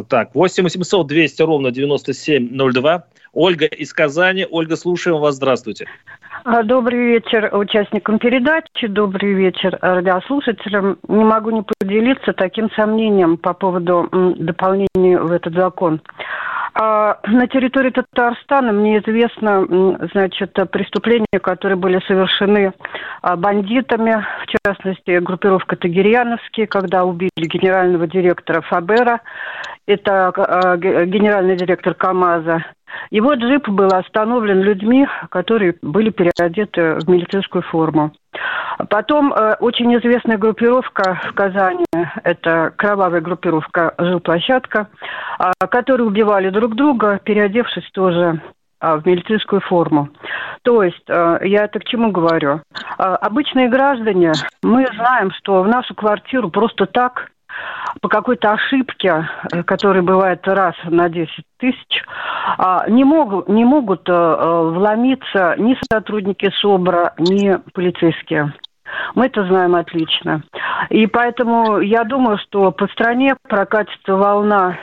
Так, 0.08 0.34
8 0.34 0.64
800 0.64 1.06
200 1.06 1.42
ровно 1.42 1.70
9702. 1.70 3.06
Ольга 3.32 3.66
из 3.66 3.92
Казани. 3.92 4.46
Ольга, 4.50 4.76
слушаем 4.76 5.18
вас. 5.18 5.36
Здравствуйте. 5.36 5.86
А, 6.44 6.62
добрый 6.62 6.98
вечер 6.98 7.50
участникам 7.52 8.18
передачи, 8.18 8.86
добрый 8.88 9.32
вечер 9.32 9.78
радиослушателям. 9.80 10.98
Не 11.08 11.24
могу 11.24 11.50
не 11.50 11.62
поделиться 11.62 12.32
таким 12.32 12.70
сомнением 12.72 13.36
по 13.36 13.54
поводу 13.54 14.08
дополнения 14.36 15.18
в 15.18 15.30
этот 15.30 15.54
закон. 15.54 16.00
А 16.74 17.18
на 17.26 17.46
территории 17.48 17.90
Татарстана 17.90 18.72
мне 18.72 18.98
известно, 18.98 19.66
значит, 20.12 20.56
преступления, 20.70 21.38
которые 21.40 21.76
были 21.76 22.00
совершены 22.06 22.72
а, 23.20 23.36
бандитами, 23.36 24.24
в 24.42 24.66
частности, 24.66 25.18
группировка 25.18 25.76
Тагирьяновские, 25.76 26.66
когда 26.66 27.04
убили 27.04 27.30
генерального 27.36 28.06
директора 28.06 28.62
Фабера, 28.62 29.20
это 29.86 30.28
а, 30.28 30.76
генеральный 30.76 31.56
директор 31.56 31.94
КАМАЗа, 31.94 32.64
его 33.10 33.34
джип 33.34 33.68
был 33.68 33.88
остановлен 33.88 34.60
людьми, 34.60 35.06
которые 35.30 35.76
были 35.82 36.10
переодеты 36.10 36.94
в 36.94 37.08
милицейскую 37.08 37.62
форму. 37.62 38.12
Потом 38.88 39.32
э, 39.32 39.56
очень 39.60 39.94
известная 39.98 40.38
группировка 40.38 41.20
в 41.28 41.34
Казани, 41.34 41.84
это 42.24 42.72
кровавая 42.76 43.20
группировка 43.20 43.94
«Жилплощадка», 43.98 44.88
э, 45.38 45.66
которые 45.68 46.06
убивали 46.06 46.50
друг 46.50 46.74
друга, 46.74 47.20
переодевшись 47.22 47.88
тоже 47.92 48.40
э, 48.80 48.96
в 48.96 49.06
милицейскую 49.06 49.60
форму. 49.60 50.08
То 50.62 50.82
есть, 50.82 51.04
э, 51.08 51.38
я 51.42 51.64
это 51.64 51.78
к 51.80 51.84
чему 51.84 52.10
говорю? 52.10 52.60
Э, 52.98 53.02
обычные 53.20 53.68
граждане, 53.68 54.32
мы 54.62 54.86
знаем, 54.94 55.30
что 55.32 55.62
в 55.62 55.68
нашу 55.68 55.94
квартиру 55.94 56.50
просто 56.50 56.86
так 56.86 57.30
по 58.00 58.08
какой-то 58.08 58.52
ошибке, 58.52 59.28
э, 59.52 59.62
которая 59.62 60.02
бывает 60.02 60.46
раз 60.46 60.74
на 60.84 61.08
10 61.08 61.30
тысяч, 61.58 62.04
а, 62.58 62.88
не 62.88 63.04
могут, 63.04 63.48
не 63.48 63.64
могут 63.64 64.08
э, 64.08 64.12
э, 64.12 64.62
вломиться 64.70 65.54
ни 65.58 65.76
сотрудники 65.90 66.50
СОБРа, 66.60 67.14
ни 67.18 67.56
полицейские. 67.72 68.54
Мы 69.14 69.26
это 69.26 69.46
знаем 69.46 69.74
отлично. 69.74 70.42
И 70.90 71.06
поэтому 71.06 71.80
я 71.80 72.04
думаю, 72.04 72.38
что 72.38 72.72
по 72.72 72.86
стране 72.88 73.36
прокатится 73.48 74.16
волна 74.16 74.76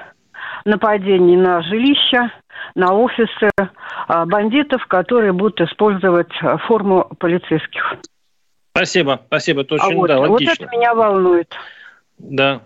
нападений 0.66 1.38
на 1.38 1.62
жилища, 1.62 2.32
на 2.76 2.94
офисы 2.94 3.50
бандитов, 4.08 4.86
которые 4.88 5.32
будут 5.32 5.62
использовать 5.62 6.32
форму 6.68 7.08
полицейских. 7.20 7.98
Спасибо, 8.76 9.22
спасибо, 9.28 9.62
это 9.62 9.76
очень 9.76 9.94
а 9.94 9.96
вот, 9.96 10.08
да, 10.08 10.20
логично. 10.20 10.56
Вот 10.58 10.68
это 10.68 10.78
меня 10.78 10.94
волнует. 10.96 11.54
Да. 12.20 12.62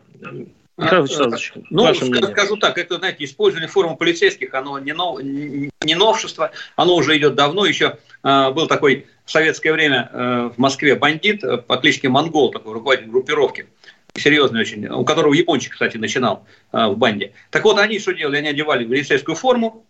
Михаил 0.76 1.04
Вячеславович, 1.04 1.54
ну, 1.70 1.84
ваше 1.84 2.06
мнение. 2.06 2.32
скажу 2.32 2.58
так, 2.58 2.80
это, 2.80 2.98
знаете, 2.98 3.24
использование 3.26 3.70
формы 3.70 3.96
полицейских, 3.96 4.54
оно 4.56 4.80
не, 4.80 4.92
нов, 4.94 5.22
не 5.22 5.96
новшество, 5.96 6.52
оно 6.76 6.96
уже 6.96 7.16
идет 7.16 7.36
давно, 7.36 7.66
еще 7.66 8.00
э, 8.24 8.52
был 8.52 8.68
такой 8.68 9.06
в 9.24 9.32
советское 9.32 9.72
время 9.72 10.10
э, 10.12 10.52
в 10.56 10.58
Москве 10.58 10.96
бандит 10.96 11.44
э, 11.44 11.58
по 11.58 11.78
кличке 11.78 12.10
Монгол, 12.10 12.50
такой 12.50 12.74
руководитель 12.74 13.12
группировки, 13.12 13.68
серьезный 14.16 14.62
очень, 14.62 14.88
у 14.88 15.06
которого 15.06 15.34
япончик, 15.34 15.74
кстати, 15.74 15.98
начинал 15.98 16.46
э, 16.72 16.88
в 16.88 16.98
банде. 16.98 17.34
Так 17.52 17.64
вот, 17.66 17.78
они 17.78 18.00
что 18.00 18.12
делали? 18.12 18.38
Они 18.38 18.50
одевали 18.50 18.84
полицейскую 18.84 19.36
форму, 19.36 19.86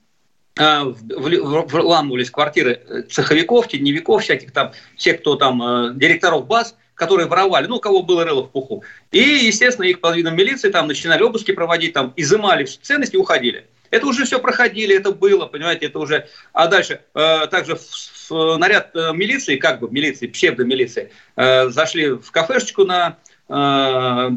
э, 0.59 0.81
вламывались 0.83 2.27
в 2.27 2.33
квартиры 2.33 2.81
э, 2.85 3.01
цеховиков, 3.03 3.69
теневиков 3.69 4.21
всяких 4.21 4.51
там, 4.51 4.73
тех, 4.97 5.21
кто 5.21 5.37
там, 5.37 5.97
директоров 5.97 6.45
баз, 6.45 6.75
которые 6.95 7.27
воровали, 7.27 7.67
ну, 7.67 7.77
у 7.77 7.79
кого 7.79 8.03
было 8.03 8.23
рыло 8.23 8.43
в 8.43 8.51
пуху. 8.51 8.83
И, 9.11 9.19
естественно, 9.19 9.85
их 9.85 9.99
под 9.99 10.15
видом 10.15 10.35
милиции 10.35 10.69
там 10.69 10.87
начинали 10.87 11.23
обыски 11.23 11.51
проводить, 11.51 11.93
там, 11.93 12.13
изымали 12.15 12.65
ценности 12.65 13.15
и 13.15 13.19
уходили. 13.19 13.65
Это 13.89 14.07
уже 14.07 14.25
все 14.25 14.39
проходили, 14.39 14.95
это 14.95 15.11
было, 15.11 15.45
понимаете, 15.45 15.85
это 15.85 15.99
уже... 15.99 16.27
А 16.51 16.67
дальше, 16.67 17.01
э, 17.13 17.47
также 17.47 17.75
в, 17.75 18.29
в 18.29 18.57
наряд 18.57 18.89
э, 18.95 19.11
милиции, 19.13 19.57
как 19.57 19.79
бы 19.79 19.89
милиции, 19.89 20.27
псевдомилиции, 20.27 21.11
э, 21.35 21.69
зашли 21.69 22.09
в 22.09 22.31
кафешечку 22.31 22.85
на 22.85 23.17
э, 23.49 24.29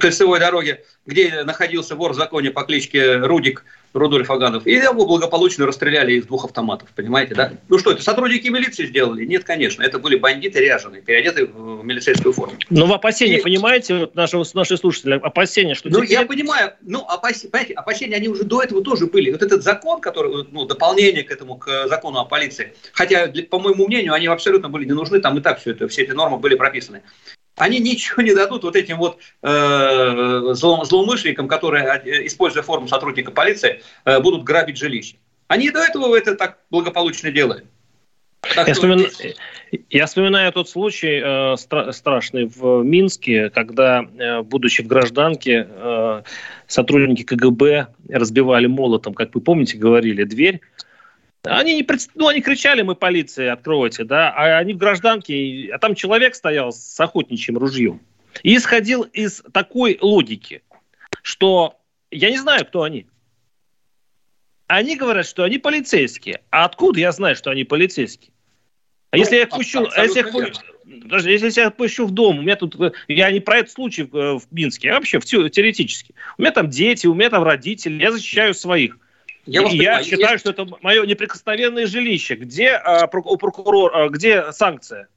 кольцевой 0.00 0.40
дороге, 0.40 0.84
где 1.06 1.44
находился 1.44 1.94
вор 1.94 2.12
в 2.12 2.16
законе 2.16 2.50
по 2.50 2.64
кличке 2.64 3.18
Рудик 3.18 3.64
Рудольф 3.94 4.30
Аганов. 4.30 4.66
И 4.66 4.72
его 4.72 5.06
благополучно 5.06 5.66
расстреляли 5.66 6.14
из 6.14 6.26
двух 6.26 6.44
автоматов, 6.44 6.90
понимаете, 6.94 7.34
да? 7.34 7.52
Ну 7.68 7.78
что, 7.78 7.92
это 7.92 8.02
сотрудники 8.02 8.48
милиции 8.48 8.86
сделали? 8.86 9.24
Нет, 9.24 9.44
конечно, 9.44 9.82
это 9.82 9.98
были 9.98 10.16
бандиты 10.16 10.58
ряженые, 10.58 11.00
переодетые 11.00 11.46
в 11.46 11.84
милицейскую 11.84 12.32
форму. 12.32 12.54
Но 12.70 12.86
в 12.86 12.92
опасении, 12.92 13.38
и... 13.38 13.42
понимаете, 13.42 13.98
вот 14.00 14.14
наши, 14.14 14.42
наши 14.54 14.76
слушатели, 14.76 15.14
опасения, 15.14 15.74
что 15.74 15.88
Ну, 15.88 16.04
теперь... 16.04 16.12
я 16.12 16.26
понимаю, 16.26 16.72
ну, 16.82 17.00
опас... 17.06 17.42
понимаете, 17.42 17.74
опасения, 17.74 18.16
они 18.16 18.28
уже 18.28 18.44
до 18.44 18.62
этого 18.62 18.82
тоже 18.82 19.06
были. 19.06 19.30
Вот 19.30 19.42
этот 19.42 19.62
закон, 19.62 20.00
который, 20.00 20.46
ну, 20.50 20.66
дополнение 20.66 21.22
к 21.22 21.30
этому, 21.30 21.56
к 21.56 21.86
закону 21.86 22.18
о 22.18 22.24
полиции, 22.24 22.74
хотя, 22.92 23.32
по 23.48 23.60
моему 23.60 23.86
мнению, 23.86 24.12
они 24.14 24.26
абсолютно 24.26 24.68
были 24.68 24.84
не 24.84 24.92
нужны, 24.92 25.20
там 25.20 25.38
и 25.38 25.40
так 25.40 25.60
все 25.60 25.70
это, 25.70 25.86
все 25.88 26.02
эти 26.02 26.10
нормы 26.10 26.38
были 26.38 26.56
прописаны 26.56 27.02
они 27.56 27.78
ничего 27.78 28.22
не 28.22 28.34
дадут 28.34 28.64
вот 28.64 28.76
этим 28.76 28.98
вот 28.98 29.18
э, 29.42 30.54
злоумышленникам, 30.54 31.48
которые, 31.48 32.02
э, 32.04 32.26
используя 32.26 32.62
форму 32.62 32.88
сотрудника 32.88 33.30
полиции, 33.30 33.82
э, 34.04 34.20
будут 34.20 34.44
грабить 34.44 34.76
жилище. 34.76 35.16
Они 35.46 35.70
до 35.70 35.80
этого 35.80 36.16
это 36.16 36.34
так 36.34 36.58
благополучно 36.70 37.30
делали. 37.30 37.64
Так 38.54 38.68
я, 38.68 38.74
вспомина... 38.74 39.08
здесь... 39.08 39.36
я 39.90 40.06
вспоминаю 40.06 40.52
тот 40.52 40.68
случай 40.68 41.20
э, 41.20 41.54
стра- 41.54 41.92
страшный 41.92 42.46
в 42.46 42.82
Минске, 42.82 43.50
когда, 43.50 44.02
э, 44.02 44.42
будучи 44.42 44.82
в 44.82 44.86
гражданке, 44.86 45.66
э, 45.68 46.22
сотрудники 46.66 47.22
КГБ 47.22 47.88
разбивали 48.08 48.66
молотом, 48.66 49.14
как 49.14 49.34
вы 49.34 49.40
помните, 49.40 49.78
говорили, 49.78 50.24
дверь 50.24 50.60
они, 51.44 51.76
не, 51.76 51.86
ну, 52.14 52.28
они 52.28 52.40
кричали, 52.40 52.82
мы 52.82 52.94
полиция, 52.94 53.52
откройте, 53.52 54.04
да, 54.04 54.32
а 54.32 54.58
они 54.58 54.72
в 54.72 54.78
гражданке, 54.78 55.70
а 55.72 55.78
там 55.78 55.94
человек 55.94 56.34
стоял 56.34 56.72
с 56.72 56.98
охотничьим 56.98 57.58
ружьем. 57.58 58.00
И 58.42 58.56
исходил 58.56 59.02
из 59.02 59.42
такой 59.52 59.98
логики, 60.00 60.62
что 61.22 61.78
я 62.10 62.30
не 62.30 62.38
знаю, 62.38 62.64
кто 62.66 62.82
они. 62.82 63.06
Они 64.66 64.96
говорят, 64.96 65.26
что 65.26 65.44
они 65.44 65.58
полицейские. 65.58 66.40
А 66.50 66.64
откуда 66.64 66.98
я 66.98 67.12
знаю, 67.12 67.36
что 67.36 67.50
они 67.50 67.64
полицейские? 67.64 68.32
А 69.10 69.18
если 69.18 69.36
я 69.36 69.42
их 69.42 69.50
ну, 69.50 69.58
пущу, 69.58 69.86
а 69.94 70.02
если 70.02 70.18
я 70.20 70.24
пущу, 70.24 70.60
если 71.28 71.60
я 71.60 71.70
пущу 71.70 72.06
в 72.06 72.10
дом, 72.10 72.38
у 72.38 72.42
меня 72.42 72.56
тут, 72.56 72.76
я 73.06 73.30
не 73.30 73.40
про 73.40 73.58
этот 73.58 73.72
случай 73.72 74.02
в, 74.02 74.40
в 74.40 74.46
Минске, 74.50 74.90
а 74.90 74.94
вообще 74.94 75.20
в, 75.20 75.24
теоретически. 75.24 76.14
У 76.38 76.42
меня 76.42 76.50
там 76.50 76.68
дети, 76.68 77.06
у 77.06 77.14
меня 77.14 77.30
там 77.30 77.44
родители, 77.44 78.02
я 78.02 78.10
защищаю 78.10 78.54
своих. 78.54 78.98
Я, 79.46 79.62
вас 79.62 79.72
я 79.72 80.02
считаю, 80.02 80.32
есть... 80.32 80.40
что 80.40 80.50
это 80.50 80.66
мое 80.80 81.04
неприкосновенное 81.04 81.86
жилище. 81.86 82.34
Где 82.34 82.70
а, 82.70 83.06
у 83.12 83.36
прокурора, 83.36 84.04
а, 84.04 84.08
где 84.08 84.52
санкция? 84.52 85.08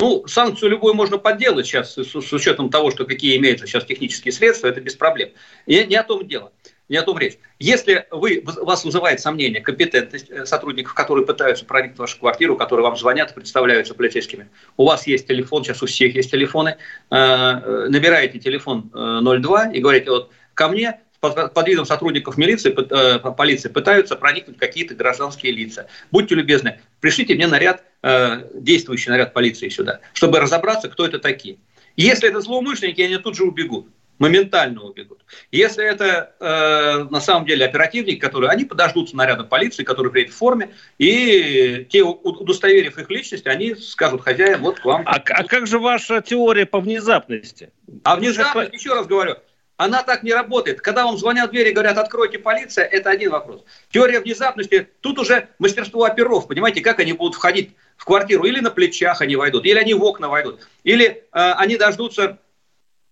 Ну, 0.00 0.26
санкцию 0.26 0.70
любую 0.70 0.94
можно 0.94 1.18
подделать 1.18 1.66
сейчас, 1.66 1.94
с, 1.94 2.20
с 2.20 2.32
учетом 2.32 2.68
того, 2.68 2.90
что 2.90 3.04
какие 3.04 3.36
имеются 3.36 3.66
сейчас 3.66 3.84
технические 3.84 4.32
средства, 4.32 4.66
это 4.66 4.80
без 4.80 4.96
проблем. 4.96 5.30
И 5.66 5.84
не 5.84 5.94
о 5.94 6.02
том 6.02 6.26
дело, 6.26 6.52
не 6.88 6.96
о 6.96 7.02
том 7.02 7.16
речь. 7.16 7.38
Если 7.60 8.06
вы, 8.10 8.42
вас 8.44 8.84
вызывает 8.84 9.20
сомнение, 9.20 9.62
компетентность 9.62 10.28
э, 10.30 10.46
сотрудников, 10.46 10.94
которые 10.94 11.24
пытаются 11.24 11.64
проникнуть 11.64 11.98
в 11.98 12.00
вашу 12.00 12.18
квартиру, 12.18 12.56
которые 12.56 12.82
вам 12.82 12.96
звонят 12.96 13.30
и 13.30 13.34
представляются 13.34 13.94
полицейскими, 13.94 14.48
у 14.76 14.84
вас 14.84 15.06
есть 15.06 15.28
телефон, 15.28 15.62
сейчас 15.62 15.82
у 15.82 15.86
всех 15.86 16.14
есть 16.16 16.30
телефоны, 16.30 16.76
э, 17.10 17.16
э 17.16 17.86
набираете 17.88 18.40
телефон 18.40 18.90
э, 18.92 19.20
02 19.22 19.72
и 19.72 19.80
говорите, 19.80 20.10
вот 20.10 20.32
ко 20.54 20.68
мне 20.68 21.00
под 21.30 21.68
видом 21.68 21.86
сотрудников 21.86 22.36
милиции, 22.36 22.74
э, 22.74 23.18
полиции 23.32 23.68
пытаются 23.68 24.16
проникнуть 24.16 24.58
какие-то 24.58 24.94
гражданские 24.94 25.52
лица. 25.52 25.86
Будьте 26.10 26.34
любезны, 26.34 26.80
пришлите 27.00 27.34
мне 27.34 27.46
наряд, 27.46 27.82
э, 28.02 28.42
действующий 28.54 29.10
наряд 29.10 29.32
полиции 29.32 29.68
сюда, 29.68 30.00
чтобы 30.12 30.40
разобраться, 30.40 30.88
кто 30.88 31.06
это 31.06 31.18
такие. 31.18 31.56
Если 31.96 32.28
это 32.28 32.40
злоумышленники, 32.40 33.00
они 33.00 33.18
тут 33.18 33.36
же 33.36 33.44
убегут 33.44 33.88
моментально 34.18 34.82
убегут. 34.82 35.24
Если 35.50 35.84
это 35.84 36.34
э, 36.38 37.08
на 37.10 37.20
самом 37.20 37.46
деле 37.46 37.66
оперативники, 37.66 38.18
которые 38.18 38.50
они 38.50 38.64
подождут 38.64 39.12
наряда 39.12 39.44
полиции, 39.44 39.82
который 39.82 40.12
приедет 40.12 40.34
в 40.34 40.36
форме, 40.36 40.70
и 40.98 41.86
те, 41.90 42.02
удостоверив 42.02 42.98
их 42.98 43.10
личность, 43.10 43.46
они 43.46 43.74
скажут 43.74 44.22
хозяин, 44.22 44.60
вот 44.60 44.80
к 44.80 44.84
вам. 44.84 45.02
А, 45.06 45.16
а 45.16 45.44
как 45.44 45.66
же 45.66 45.78
ваша 45.78 46.22
теория 46.22 46.66
по 46.66 46.80
внезапности? 46.80 47.70
А 48.04 48.16
внезапность, 48.16 48.72
еще 48.72 48.94
раз 48.94 49.06
говорю, 49.06 49.36
она 49.84 50.02
так 50.02 50.22
не 50.22 50.32
работает. 50.32 50.80
Когда 50.80 51.04
вам 51.04 51.18
звонят 51.18 51.48
в 51.48 51.52
дверь 51.52 51.68
и 51.68 51.72
говорят, 51.72 51.98
откройте 51.98 52.38
полиция, 52.38 52.84
это 52.84 53.10
один 53.10 53.30
вопрос. 53.30 53.64
Теория 53.90 54.20
внезапности, 54.20 54.88
тут 55.00 55.18
уже 55.18 55.48
мастерство 55.58 56.04
оперов, 56.04 56.48
понимаете, 56.48 56.80
как 56.80 57.00
они 57.00 57.12
будут 57.12 57.34
входить 57.34 57.74
в 57.96 58.04
квартиру. 58.04 58.44
Или 58.44 58.60
на 58.60 58.70
плечах 58.70 59.20
они 59.20 59.36
войдут, 59.36 59.66
или 59.66 59.78
они 59.78 59.94
в 59.94 60.02
окна 60.02 60.28
войдут, 60.28 60.66
или 60.84 61.04
э, 61.06 61.20
они 61.32 61.76
дождутся 61.76 62.38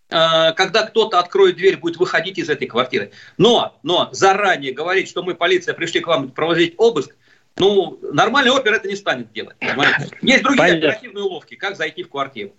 э, 0.09 0.53
когда 0.55 0.85
кто-то 0.87 1.19
откроет 1.19 1.57
дверь, 1.57 1.77
будет 1.77 1.99
выходить 1.99 2.39
из 2.39 2.49
этой 2.49 2.67
квартиры. 2.67 3.13
Но, 3.37 3.79
но 3.83 4.09
заранее 4.13 4.73
говорить, 4.73 5.09
что 5.09 5.23
мы, 5.23 5.35
полиция, 5.35 5.75
пришли 5.75 6.01
к 6.01 6.07
вам 6.07 6.31
проводить 6.31 6.75
обыск, 6.79 7.15
ну, 7.57 7.99
нормальный 8.01 8.51
опер 8.51 8.73
это 8.73 8.89
не 8.89 8.97
станет 8.97 9.31
делать. 9.33 9.57
Понимаете? 9.59 10.09
Есть 10.23 10.43
другие 10.43 10.59
Понятно. 10.59 10.89
оперативные 10.89 11.25
уловки, 11.25 11.55
как 11.55 11.77
зайти 11.77 12.03
в 12.03 12.09
квартиру. 12.09 12.55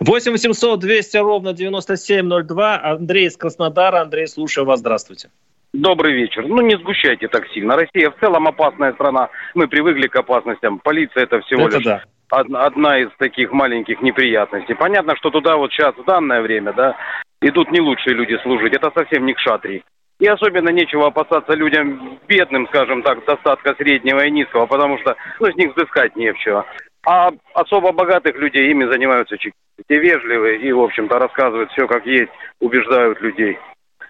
8 0.00 0.32
800 0.32 0.80
200 0.80 1.16
ровно 1.18 1.52
9702. 1.52 2.80
Андрей 2.82 3.26
из 3.26 3.36
Краснодара. 3.36 4.00
Андрей, 4.00 4.26
слушаю 4.26 4.64
вас. 4.64 4.80
Здравствуйте. 4.80 5.30
Добрый 5.72 6.14
вечер. 6.14 6.46
Ну, 6.46 6.60
не 6.62 6.76
сгущайте 6.76 7.28
так 7.28 7.46
сильно. 7.48 7.76
Россия 7.76 8.10
в 8.10 8.18
целом 8.20 8.48
опасная 8.48 8.92
страна. 8.94 9.28
Мы 9.54 9.68
привыкли 9.68 10.06
к 10.06 10.16
опасностям. 10.16 10.78
Полиция 10.78 11.24
это 11.24 11.40
всего 11.42 11.68
это 11.68 11.76
лишь 11.76 11.84
да. 11.84 12.02
одна 12.30 12.98
из 12.98 13.08
таких 13.18 13.52
маленьких 13.52 14.00
неприятностей. 14.00 14.74
Понятно, 14.74 15.14
что 15.16 15.30
туда 15.30 15.56
вот 15.56 15.70
сейчас, 15.72 15.94
в 15.94 16.04
данное 16.04 16.40
время, 16.40 16.72
да, 16.72 16.96
идут 17.42 17.70
не 17.70 17.80
лучшие 17.80 18.14
люди 18.14 18.38
служить. 18.42 18.74
Это 18.74 18.90
совсем 18.94 19.26
не 19.26 19.34
к 19.34 19.38
шатри. 19.38 19.84
И 20.20 20.26
особенно 20.26 20.70
нечего 20.70 21.08
опасаться 21.08 21.52
людям 21.52 22.18
бедным, 22.26 22.66
скажем 22.68 23.02
так, 23.02 23.24
достатка 23.24 23.74
среднего 23.74 24.24
и 24.24 24.30
низкого, 24.30 24.66
потому 24.66 24.98
что 24.98 25.16
ну, 25.38 25.52
с 25.52 25.54
них 25.54 25.76
взыскать 25.76 26.16
не 26.16 26.32
в 26.32 26.38
чего. 26.38 26.64
А 27.10 27.30
особо 27.54 27.92
богатых 27.92 28.36
людей 28.36 28.70
ими 28.70 28.84
занимаются 28.84 29.38
чекисты. 29.38 29.58
Те 29.88 29.98
вежливые 29.98 30.60
и, 30.60 30.70
в 30.72 30.80
общем-то, 30.80 31.18
рассказывают 31.18 31.70
все 31.72 31.86
как 31.86 32.04
есть, 32.04 32.30
убеждают 32.60 33.18
людей. 33.22 33.58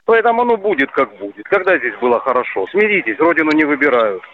Поэтому 0.04 0.42
оно 0.42 0.56
будет 0.56 0.90
как 0.90 1.16
будет. 1.16 1.44
Когда 1.44 1.78
здесь 1.78 1.94
было 2.00 2.18
хорошо? 2.18 2.66
Смиритесь, 2.72 3.20
родину 3.20 3.52
не 3.52 3.64
выбирают. 3.64 4.24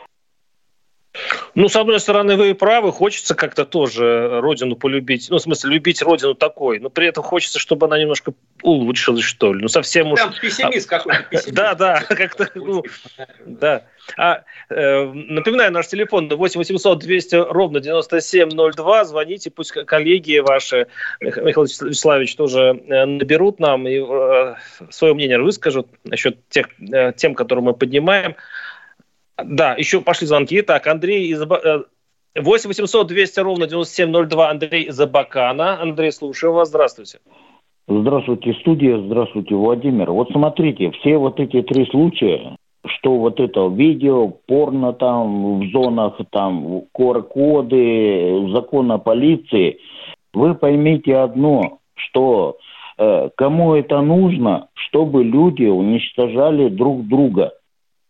Ну, 1.54 1.68
с 1.68 1.76
одной 1.76 2.00
стороны, 2.00 2.36
вы 2.36 2.54
правы, 2.54 2.90
хочется 2.90 3.34
как-то 3.36 3.64
тоже 3.64 4.40
родину 4.40 4.74
полюбить. 4.74 5.28
Ну, 5.30 5.36
в 5.36 5.40
смысле, 5.40 5.74
любить 5.74 6.02
родину 6.02 6.34
такой, 6.34 6.80
но 6.80 6.90
при 6.90 7.06
этом 7.06 7.22
хочется, 7.22 7.60
чтобы 7.60 7.86
она 7.86 7.98
немножко 7.98 8.34
улучшилась, 8.62 9.24
что 9.24 9.52
ли. 9.54 9.62
Ну, 9.62 9.68
совсем 9.68 10.10
уж... 10.10 10.18
Прям 10.18 10.34
пессимист 10.40 10.88
какой-то. 10.88 11.22
Пессимист. 11.30 11.54
Да, 11.54 11.74
да, 11.74 12.02
как-то, 12.02 12.50
ну, 12.56 12.82
да. 13.46 13.84
А, 14.16 14.42
э, 14.68 15.04
напоминаю, 15.04 15.72
наш 15.72 15.86
телефон 15.86 16.28
8 16.28 16.58
800 16.58 16.98
200 16.98 17.34
ровно 17.52 17.80
9702. 17.80 19.04
Звоните, 19.04 19.50
пусть 19.50 19.70
коллеги 19.70 20.38
ваши, 20.38 20.88
Михаил 21.20 21.64
Вячеславович, 21.64 22.34
тоже 22.34 22.82
э, 22.88 23.04
наберут 23.04 23.60
нам 23.60 23.86
и 23.86 24.00
э, 24.00 24.54
свое 24.90 25.14
мнение 25.14 25.40
выскажут 25.40 25.86
насчет 26.02 26.48
тех 26.48 26.66
э, 26.80 27.12
тем, 27.12 27.34
которые 27.34 27.64
мы 27.64 27.74
поднимаем. 27.74 28.34
Да, 29.42 29.74
еще 29.74 30.00
пошли 30.00 30.26
звонки. 30.26 30.62
Так, 30.62 30.86
Андрей 30.86 31.28
из 31.28 31.42
8 31.42 32.68
800 32.68 33.06
200 33.06 33.40
ровно 33.40 33.66
9702. 33.66 34.50
Андрей 34.50 34.82
из 34.84 35.00
Абакана. 35.00 35.80
Андрей, 35.80 36.12
слушаю 36.12 36.52
вас. 36.52 36.68
Здравствуйте. 36.68 37.18
Здравствуйте, 37.88 38.54
студия. 38.60 38.98
Здравствуйте, 38.98 39.54
Владимир. 39.54 40.10
Вот 40.10 40.30
смотрите, 40.30 40.90
все 40.92 41.16
вот 41.18 41.38
эти 41.38 41.62
три 41.62 41.86
случая, 41.86 42.56
что 42.86 43.16
вот 43.18 43.40
это 43.40 43.66
видео, 43.68 44.28
порно 44.28 44.92
там 44.92 45.60
в 45.60 45.70
зонах, 45.70 46.18
там 46.30 46.84
QR-коды, 46.96 48.52
закон 48.52 48.90
о 48.92 48.98
полиции, 48.98 49.78
вы 50.32 50.54
поймите 50.54 51.16
одно, 51.16 51.78
что 51.94 52.56
э, 52.98 53.28
кому 53.36 53.74
это 53.74 54.00
нужно, 54.00 54.68
чтобы 54.74 55.24
люди 55.24 55.66
уничтожали 55.66 56.68
друг 56.68 57.06
друга– 57.06 57.52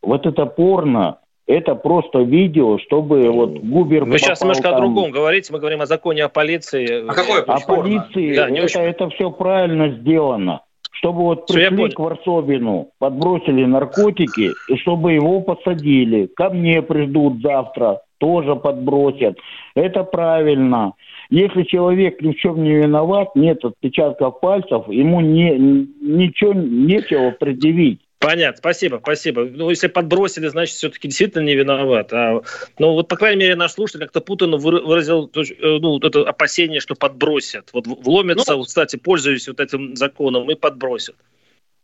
вот 0.04 0.26
это 0.26 0.46
порно, 0.46 1.18
это 1.46 1.74
просто 1.74 2.20
видео, 2.20 2.78
чтобы 2.78 3.30
вот 3.30 3.58
Губер... 3.58 4.04
Вы 4.04 4.18
сейчас 4.18 4.40
немножко 4.40 4.70
там... 4.70 4.74
о 4.74 4.80
другом 4.80 5.10
говорите, 5.10 5.52
мы 5.52 5.58
говорим 5.58 5.82
о 5.82 5.86
законе 5.86 6.24
о 6.24 6.28
полиции. 6.28 7.06
А 7.06 7.12
какой 7.12 7.42
О 7.42 7.60
полиции, 7.60 8.34
да, 8.34 8.48
это, 8.48 8.64
очень... 8.64 8.80
это 8.80 9.10
все 9.10 9.30
правильно 9.30 9.90
сделано. 9.90 10.62
Чтобы 10.92 11.22
вот 11.22 11.50
все, 11.50 11.70
пришли 11.70 11.90
к 11.90 11.98
Варсобину, 11.98 12.88
подбросили 12.98 13.64
наркотики, 13.64 14.52
и 14.68 14.76
чтобы 14.76 15.12
его 15.12 15.40
посадили. 15.40 16.30
Ко 16.34 16.48
мне 16.48 16.80
придут 16.80 17.42
завтра, 17.42 18.00
тоже 18.18 18.56
подбросят. 18.56 19.36
Это 19.74 20.04
правильно. 20.04 20.94
Если 21.30 21.64
человек 21.64 22.22
ни 22.22 22.32
в 22.32 22.36
чем 22.36 22.62
не 22.62 22.74
виноват, 22.76 23.34
нет 23.34 23.64
отпечатков 23.64 24.40
пальцев, 24.40 24.88
ему 24.88 25.20
не, 25.20 25.58
ничего 26.00 26.54
нечего 26.54 27.32
предъявить. 27.32 28.00
Понятно, 28.24 28.56
спасибо, 28.58 29.00
спасибо. 29.02 29.44
Ну, 29.44 29.68
если 29.68 29.86
подбросили, 29.88 30.48
значит, 30.48 30.76
все-таки 30.76 31.08
действительно 31.08 31.42
не 31.42 31.54
виноват. 31.54 32.10
А, 32.12 32.40
ну, 32.78 32.92
вот, 32.92 33.06
по 33.06 33.16
крайней 33.16 33.40
мере, 33.40 33.54
наш 33.54 33.72
слушатель 33.72 34.00
как-то 34.00 34.22
путанно 34.22 34.56
выразил 34.56 35.30
э, 35.34 35.42
ну, 35.60 35.98
это 35.98 36.26
опасение, 36.26 36.80
что 36.80 36.94
подбросят. 36.94 37.68
Вот 37.74 37.86
вломятся, 37.86 38.52
ну, 38.52 38.58
вот, 38.58 38.68
кстати, 38.68 38.96
пользуясь 38.96 39.46
вот 39.46 39.60
этим 39.60 39.94
законом, 39.94 40.50
и 40.50 40.54
подбросят. 40.54 41.16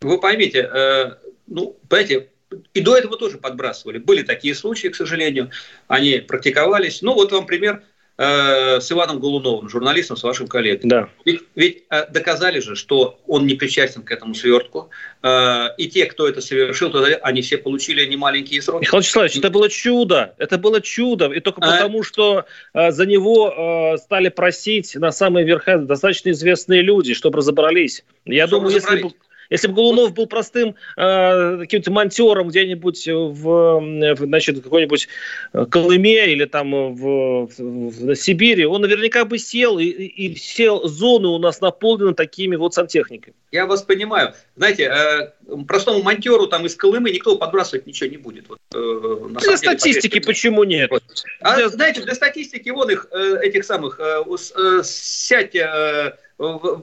Вы 0.01 0.19
поймите, 0.19 0.61
э, 0.73 1.17
ну, 1.47 1.77
понимаете, 1.89 2.31
и 2.73 2.81
до 2.81 2.97
этого 2.97 3.19
тоже 3.19 3.37
подбрасывали. 3.37 3.99
Были 3.99 4.23
такие 4.23 4.55
случаи, 4.55 4.89
к 4.89 4.97
сожалению, 4.97 5.51
они 5.89 6.21
практиковались. 6.21 7.03
Ну, 7.03 7.13
вот 7.13 7.33
вам 7.33 7.45
пример 7.45 7.83
э, 8.21 8.81
с 8.81 8.93
Иваном 8.93 9.19
Голуновым, 9.19 9.69
журналистом, 9.69 10.17
с 10.17 10.23
вашим 10.23 10.47
коллегой. 10.47 10.89
Да. 10.89 11.09
Ведь, 11.25 11.43
ведь 11.55 11.85
э, 11.89 12.07
доказали 12.11 12.61
же, 12.61 12.77
что 12.77 13.19
он 13.27 13.47
не 13.47 13.55
причастен 13.55 14.03
к 14.03 14.13
этому 14.13 14.35
свертку. 14.35 14.91
Э, 15.23 15.69
и 15.79 15.89
те, 15.89 16.05
кто 16.05 16.29
это 16.29 16.43
совершил, 16.43 16.91
тогда 16.91 17.17
они 17.23 17.41
все 17.41 17.57
получили 17.57 18.05
немаленькие 18.05 18.61
сроки. 18.61 18.83
Михаил 18.83 19.01
Вячеславович, 19.01 19.37
это 19.39 19.51
было 19.51 19.71
чудо. 19.71 20.35
Это 20.37 20.59
было 20.59 20.83
чудо. 20.83 21.33
И 21.33 21.41
только 21.41 21.63
а? 21.63 21.73
потому, 21.73 22.03
что 22.03 22.45
э, 22.75 22.91
за 22.91 23.07
него 23.07 23.95
э, 23.95 23.99
стали 23.99 24.29
просить 24.29 24.95
на 24.97 25.13
самые 25.13 25.47
верха 25.47 25.79
достаточно 25.79 26.31
известные 26.31 26.83
люди, 26.83 27.15
чтобы 27.15 27.39
разобрались. 27.39 28.05
Я 28.27 28.47
чтобы 28.47 28.67
думаю, 28.67 28.75
если 28.75 29.03
бы 29.03 29.13
если 29.51 29.67
бы 29.67 29.75
Голунов 29.75 30.15
был 30.15 30.27
простым 30.27 30.77
э, 30.97 31.59
каким-то 31.59 31.91
монтером 31.91 32.49
где-нибудь 32.49 33.07
в, 33.07 34.17
значит, 34.17 34.63
какой-нибудь 34.63 35.09
э, 35.53 35.67
Колыме 35.67 36.33
или 36.33 36.45
там 36.45 36.95
в, 36.95 37.47
в, 37.47 37.59
в 37.59 38.15
Сибири, 38.15 38.65
он 38.65 38.83
наверняка 38.83 39.25
бы 39.25 39.39
сел, 39.39 39.79
и, 39.79 39.87
и 39.87 40.35
все 40.35 40.87
зоны 40.87 41.29
у 41.29 41.39
нас 41.39 41.61
наполнены 41.61 42.15
такими 42.15 42.57
вот 42.57 42.75
сантехниками. 42.75 43.35
Я 43.51 43.67
вас 43.67 43.83
понимаю. 43.83 44.35
Знаете, 44.57 44.85
э, 44.85 45.57
простому 45.67 46.03
монтеру 46.03 46.47
там 46.47 46.67
из 46.67 46.77
Колымы 46.77 47.11
никто 47.11 47.37
подбрасывать 47.37 47.87
ничего 47.87 48.09
не 48.09 48.17
будет. 48.17 48.49
Вот, 48.49 48.59
э, 48.73 49.29
для 49.31 49.41
деле, 49.41 49.57
статистики 49.57 50.21
почему 50.21 50.63
нет? 50.63 50.91
Вот. 50.91 51.03
А, 51.41 51.57
для... 51.57 51.69
знаете, 51.69 52.03
для 52.03 52.15
статистики 52.15 52.69
вон 52.71 52.91
их, 52.91 53.09
э, 53.11 53.39
этих 53.43 53.65
самых, 53.65 53.99
э, 53.99 54.23
э, 54.25 54.83
сядьте... 54.85 56.17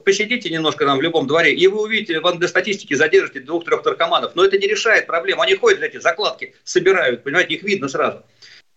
Посидите 0.04 0.50
немножко 0.50 0.86
там 0.86 0.98
в 0.98 1.02
любом 1.02 1.26
дворе, 1.26 1.52
и 1.52 1.66
вы 1.66 1.82
увидите, 1.82 2.20
вам 2.20 2.38
для 2.38 2.46
статистики 2.46 2.94
задержите 2.94 3.40
двух-трех 3.40 3.84
наркоманов. 3.84 4.36
Но 4.36 4.44
это 4.44 4.56
не 4.56 4.68
решает 4.68 5.08
проблему. 5.08 5.42
Они 5.42 5.56
ходят, 5.56 5.82
эти 5.82 5.98
закладки 5.98 6.54
собирают, 6.62 7.24
понимаете, 7.24 7.54
их 7.54 7.64
видно 7.64 7.88
сразу. 7.88 8.22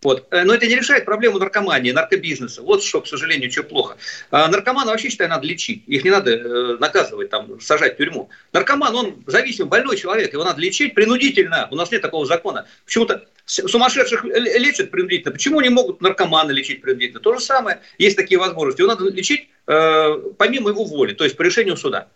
Вот. 0.02 0.26
Э, 0.32 0.44
но 0.44 0.56
это 0.56 0.66
не 0.66 0.76
решает 0.76 1.06
проблему 1.06 1.38
наркомании, 1.38 1.92
наркобизнеса. 1.92 2.64
Вот 2.64 2.84
что, 2.84 3.02
к 3.02 3.08
сожалению, 3.08 3.52
что 3.52 3.62
плохо. 3.62 3.98
А 4.32 4.48
наркомана 4.48 4.90
вообще, 4.90 5.10
считаю, 5.10 5.30
надо 5.30 5.46
лечить. 5.46 5.84
Их 5.86 6.04
не 6.04 6.10
надо 6.10 6.32
э, 6.32 6.78
наказывать, 6.80 7.30
там, 7.30 7.62
сажать 7.62 7.94
в 7.94 7.98
тюрьму. 7.98 8.32
Наркоман, 8.52 8.96
он 8.96 9.24
зависимый, 9.28 9.68
больной 9.68 9.98
человек, 9.98 10.34
его 10.34 10.44
надо 10.44 10.60
лечить 10.60 10.96
принудительно. 10.96 11.68
У 11.70 11.76
нас 11.76 11.92
нет 11.92 12.02
такого 12.02 12.26
закона. 12.26 12.66
Почему-то 12.86 13.28
сумасшедших 13.46 14.24
лечат 14.24 14.90
принудительно. 14.90 15.32
Почему 15.34 15.62
не 15.62 15.70
могут 15.70 16.02
наркомана 16.02 16.50
лечить 16.50 16.82
принудительно? 16.82 17.20
То 17.20 17.36
же 17.36 17.40
самое. 17.40 17.82
Есть 18.00 18.18
такие 18.18 18.40
возможности. 18.40 18.82
Его 18.82 18.90
надо 18.90 19.08
лечить 19.12 19.50
помимо 20.38 20.70
его 20.70 20.84
воли, 20.84 21.14
то 21.14 21.24
есть 21.24 21.38
по 21.38 21.44
решению 21.44 21.78
суда. 21.78 22.08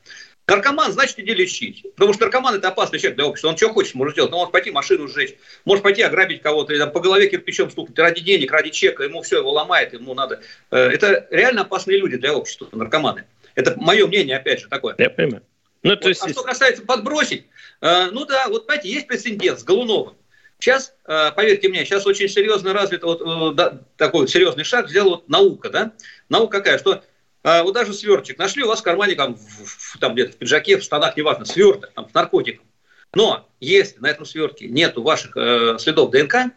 Наркоман, 0.47 0.91
значит, 0.91 1.19
иди 1.19 1.33
лечить. 1.33 1.85
Потому 1.95 2.13
что 2.13 2.25
наркоман– 2.25 2.55
это 2.57 2.67
опасный 2.67 2.99
человек 2.99 3.15
для 3.15 3.25
общества. 3.25 3.47
Он 3.49 3.57
что 3.57 3.73
хочет 3.73 3.95
может 3.95 4.13
сделать. 4.13 4.31
Он 4.31 4.39
может 4.39 4.51
пойти 4.51 4.69
машину 4.69 5.07
сжечь, 5.07 5.35
может 5.65 5.83
пойти 5.83 6.03
ограбить 6.03 6.41
кого-то, 6.41 6.71
или 6.71 6.79
там, 6.79 6.91
по 6.91 6.99
голове 6.99 7.27
кирпичом 7.27 7.71
стукнуть 7.71 7.97
ради 7.97 8.21
денег, 8.21 8.51
ради 8.51 8.69
чека. 8.69 9.03
Ему 9.03 9.23
все, 9.23 9.39
его 9.39 9.51
ломает, 9.51 9.93
ему 9.93 10.13
надо. 10.13 10.41
Э, 10.69 10.77
это 10.77 11.27
реально 11.31 11.61
опасные 11.61 11.97
люди 11.97 12.17
для 12.17 12.35
общества, 12.35 12.67
наркоманы. 12.71 13.25
Это 13.55 13.73
мое 13.77 14.05
мнение, 14.05 14.37
опять 14.37 14.59
же, 14.59 14.67
такое. 14.67 14.93
Я 14.99 15.09
понимаю. 15.09 15.41
Ну, 15.81 15.91
вот. 15.91 16.01
то 16.01 16.09
есть... 16.09 16.21
А 16.21 16.29
что 16.29 16.43
касается 16.43 16.83
подбросить, 16.83 17.45
э, 17.81 18.09
ну 18.11 18.25
да, 18.25 18.47
вот 18.47 18.67
понимаете, 18.67 18.89
есть 18.89 19.07
прецедент 19.07 19.59
с 19.59 19.63
Голуновым. 19.63 20.15
Сейчас, 20.59 20.93
э, 21.07 21.31
поверьте 21.35 21.69
мне, 21.69 21.85
сейчас 21.85 22.05
очень 22.05 22.29
серьезно 22.29 22.71
развит 22.71 23.01
вот 23.01 23.55
да, 23.55 23.81
такой 23.97 24.27
серьезный 24.27 24.63
шаг 24.63 24.89
сделала 24.89 25.15
вот 25.15 25.29
наука, 25.29 25.69
да? 25.69 25.93
Наука 26.29 26.59
какая, 26.59 26.77
что 26.77 27.03
а, 27.45 27.61
вот 27.61 27.73
даже 27.75 27.93
сверточек 27.93 28.39
нашли 28.39 28.63
у 28.63 28.67
вас 28.67 28.79
в 28.79 28.83
кармане, 28.83 29.13
там, 29.13 29.35
в, 29.35 29.99
там 29.99 30.15
где-то 30.15 30.31
в 30.31 30.37
пиджаке, 30.37 30.79
в 30.79 30.81
штанах, 30.81 31.15
неважно, 31.15 31.45
сверток 31.45 31.91
там, 31.93 32.09
с 32.09 32.13
наркотиком. 32.15 32.65
Но 33.13 33.47
если 33.59 33.99
на 33.99 34.07
этом 34.07 34.25
свертке 34.25 34.65
нету 34.67 35.03
ваших 35.03 35.37
э, 35.37 35.77
следов 35.77 36.09
ДНК, 36.09 36.51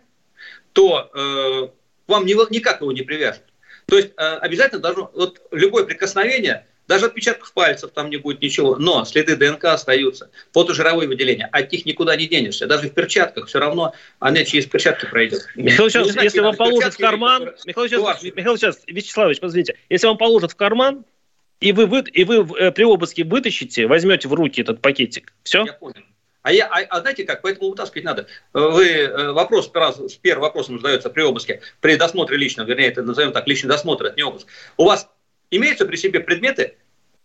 то 0.72 1.11
э, 1.12 1.68
вам 2.07 2.24
ни, 2.24 2.33
никак 2.51 2.81
его 2.81 2.90
не 2.92 3.03
привяжут. 3.03 3.42
То 3.85 3.98
есть 3.98 4.12
э, 4.16 4.22
обязательно 4.22 4.81
должно, 4.81 5.11
вот 5.12 5.42
любое 5.51 5.85
прикосновение 5.85 6.66
даже 6.88 7.07
отпечатков 7.07 7.53
пальцев 7.53 7.92
там 7.92 8.11
не 8.11 8.16
будет 8.16 8.40
ничего, 8.40 8.77
но 8.77 9.05
следы 9.05 9.37
ДНК 9.37 9.66
остаются, 9.66 10.31
фотожировые 10.53 11.07
выделения, 11.07 11.48
от 11.53 11.70
них 11.70 11.85
никуда 11.87 12.16
не 12.16 12.27
денешься. 12.27 12.66
Даже 12.66 12.88
в 12.88 12.94
перчатках 12.94 13.46
все 13.46 13.59
равно 13.59 13.94
она 14.18 14.42
через 14.44 14.66
перчатки 14.66 15.07
пройдет. 15.07 15.46
Михаил 15.55 15.87
Вячеславович, 15.87 16.22
если 16.22 16.40
вам 16.40 16.57
положат 16.57 16.94
в 16.94 16.98
карман... 16.98 17.51
Михаил 17.66 17.87
Вячеславович, 17.87 18.35
Михаил 18.35 18.55
Вячеславович, 18.55 19.40
позвоните, 19.40 19.77
если 19.90 20.07
вам 20.07 20.16
положат 20.16 20.53
в 20.53 20.57
карман, 20.57 21.05
и 21.61 21.72
вы, 21.72 21.87
вы, 21.87 22.01
и 22.01 22.24
вы 22.24 22.46
э, 22.59 22.72
при 22.72 22.85
обыске 22.85 23.24
вытащите, 23.24 23.87
возьмете 23.87 24.29
в 24.29 24.33
руки 24.33 24.62
этот 24.62 24.81
пакетик, 24.81 25.35
все? 25.42 25.64
Я 25.66 25.72
понял. 25.74 26.03
А, 26.42 26.53
я, 26.53 26.66
а, 26.66 26.81
а 26.88 27.01
знаете 27.01 27.24
как, 27.24 27.42
поэтому 27.42 27.70
вытаскивать 27.70 28.05
надо. 28.05 28.27
Вы, 28.55 28.87
э, 28.87 29.33
вопрос, 29.33 29.70
с 29.70 30.14
первым 30.14 30.42
вопросом 30.42 30.81
задается 30.81 31.11
при 31.11 31.22
обыске, 31.22 31.61
при 31.81 31.96
досмотре 31.96 32.38
личного, 32.38 32.66
вернее, 32.66 32.87
это 32.87 33.03
назовем 33.03 33.33
так, 33.33 33.46
личный 33.46 33.68
досмотр, 33.68 34.07
это 34.07 34.16
не 34.16 34.22
обыск. 34.22 34.46
У 34.77 34.85
вас 34.85 35.11
имеются 35.50 35.87
при 35.87 35.96
себе 35.96 36.20
предметы, 36.20 36.76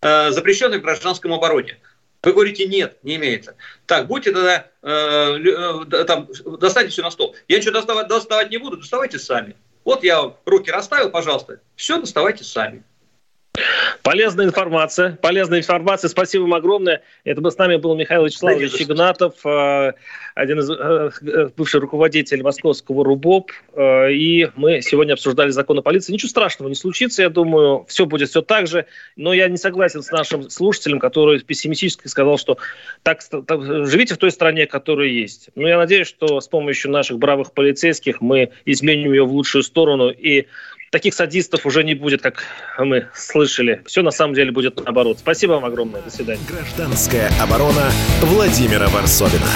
э, 0.01 0.31
запрещенные 0.31 0.79
в 0.79 0.83
гражданском 0.83 1.33
обороте? 1.33 1.79
Вы 2.23 2.31
говорите, 2.31 2.65
нет, 2.67 2.97
не 3.03 3.17
имеется. 3.17 3.55
Так, 3.85 4.07
будьте 4.07 4.31
тогда, 4.31 4.67
э, 4.81 4.89
э, 4.89 6.03
там, 6.05 6.29
достаньте 6.59 6.91
все 6.91 7.01
на 7.01 7.11
стол. 7.11 7.35
Я 7.49 7.57
ничего 7.57 7.73
доставать, 7.73 8.07
доставать 8.07 8.49
не 8.49 8.57
буду, 8.57 8.77
доставайте 8.77 9.19
сами. 9.19 9.57
Вот 9.83 10.03
я 10.03 10.33
руки 10.45 10.71
расставил, 10.71 11.09
пожалуйста, 11.09 11.59
все 11.75 11.99
доставайте 11.99 12.45
сами. 12.45 12.83
Полезная 14.01 14.47
информация. 14.47 15.17
Полезная 15.21 15.59
информация. 15.59 16.09
Спасибо 16.09 16.43
вам 16.43 16.55
огромное. 16.55 17.03
Это 17.23 17.47
с 17.47 17.57
нами 17.57 17.75
был 17.75 17.95
Михаил 17.95 18.25
Вячеславович 18.25 18.81
Игнатов, 18.81 19.35
э, 19.45 19.93
один 20.33 20.59
из 20.59 20.69
э, 20.71 21.11
э, 21.21 21.49
бывший 21.55 21.79
руководитель 21.79 22.41
московского 22.41 23.05
РУБОП. 23.05 23.51
И 24.09 24.49
мы 24.55 24.81
сегодня 24.81 25.13
обсуждали 25.13 25.51
закон 25.51 25.77
о 25.77 25.81
полиции. 25.83 26.11
Ничего 26.11 26.29
страшного 26.29 26.67
не 26.67 26.75
случится, 26.75 27.21
я 27.21 27.29
думаю. 27.29 27.85
Все 27.87 28.07
будет 28.07 28.29
все 28.29 28.41
так 28.41 28.65
же. 28.65 28.87
Но 29.15 29.33
я 29.33 29.47
не 29.47 29.57
согласен 29.57 30.01
с 30.01 30.09
нашим 30.09 30.49
слушателем, 30.49 30.99
который 30.99 31.39
пессимистически 31.41 32.07
сказал, 32.07 32.39
что 32.39 32.57
так, 33.03 33.19
так 33.23 33.63
живите 33.85 34.15
в 34.15 34.17
той 34.17 34.31
стране, 34.31 34.65
которая 34.65 35.09
есть. 35.09 35.49
Но 35.53 35.67
я 35.67 35.77
надеюсь, 35.77 36.07
что 36.07 36.41
с 36.41 36.47
помощью 36.47 36.89
наших 36.89 37.19
бравых 37.19 37.51
полицейских 37.51 38.19
мы 38.19 38.49
изменим 38.65 39.13
ее 39.13 39.25
в 39.25 39.31
лучшую 39.31 39.61
сторону 39.61 40.09
и 40.09 40.47
таких 40.93 41.15
садистов 41.15 41.65
уже 41.65 41.83
не 41.83 41.95
будет, 41.95 42.21
как 42.21 42.43
мы 42.77 43.07
слышали. 43.15 43.81
Все 43.85 44.03
на 44.03 44.11
самом 44.11 44.35
деле 44.35 44.51
будет 44.51 44.79
наоборот. 44.85 45.17
Спасибо 45.19 45.53
вам 45.53 45.65
огромное. 45.65 46.01
До 46.01 46.11
свидания. 46.11 46.41
Гражданская 46.47 47.31
оборона 47.41 47.91
Владимира 48.21 48.87
Варсовина. 48.87 49.49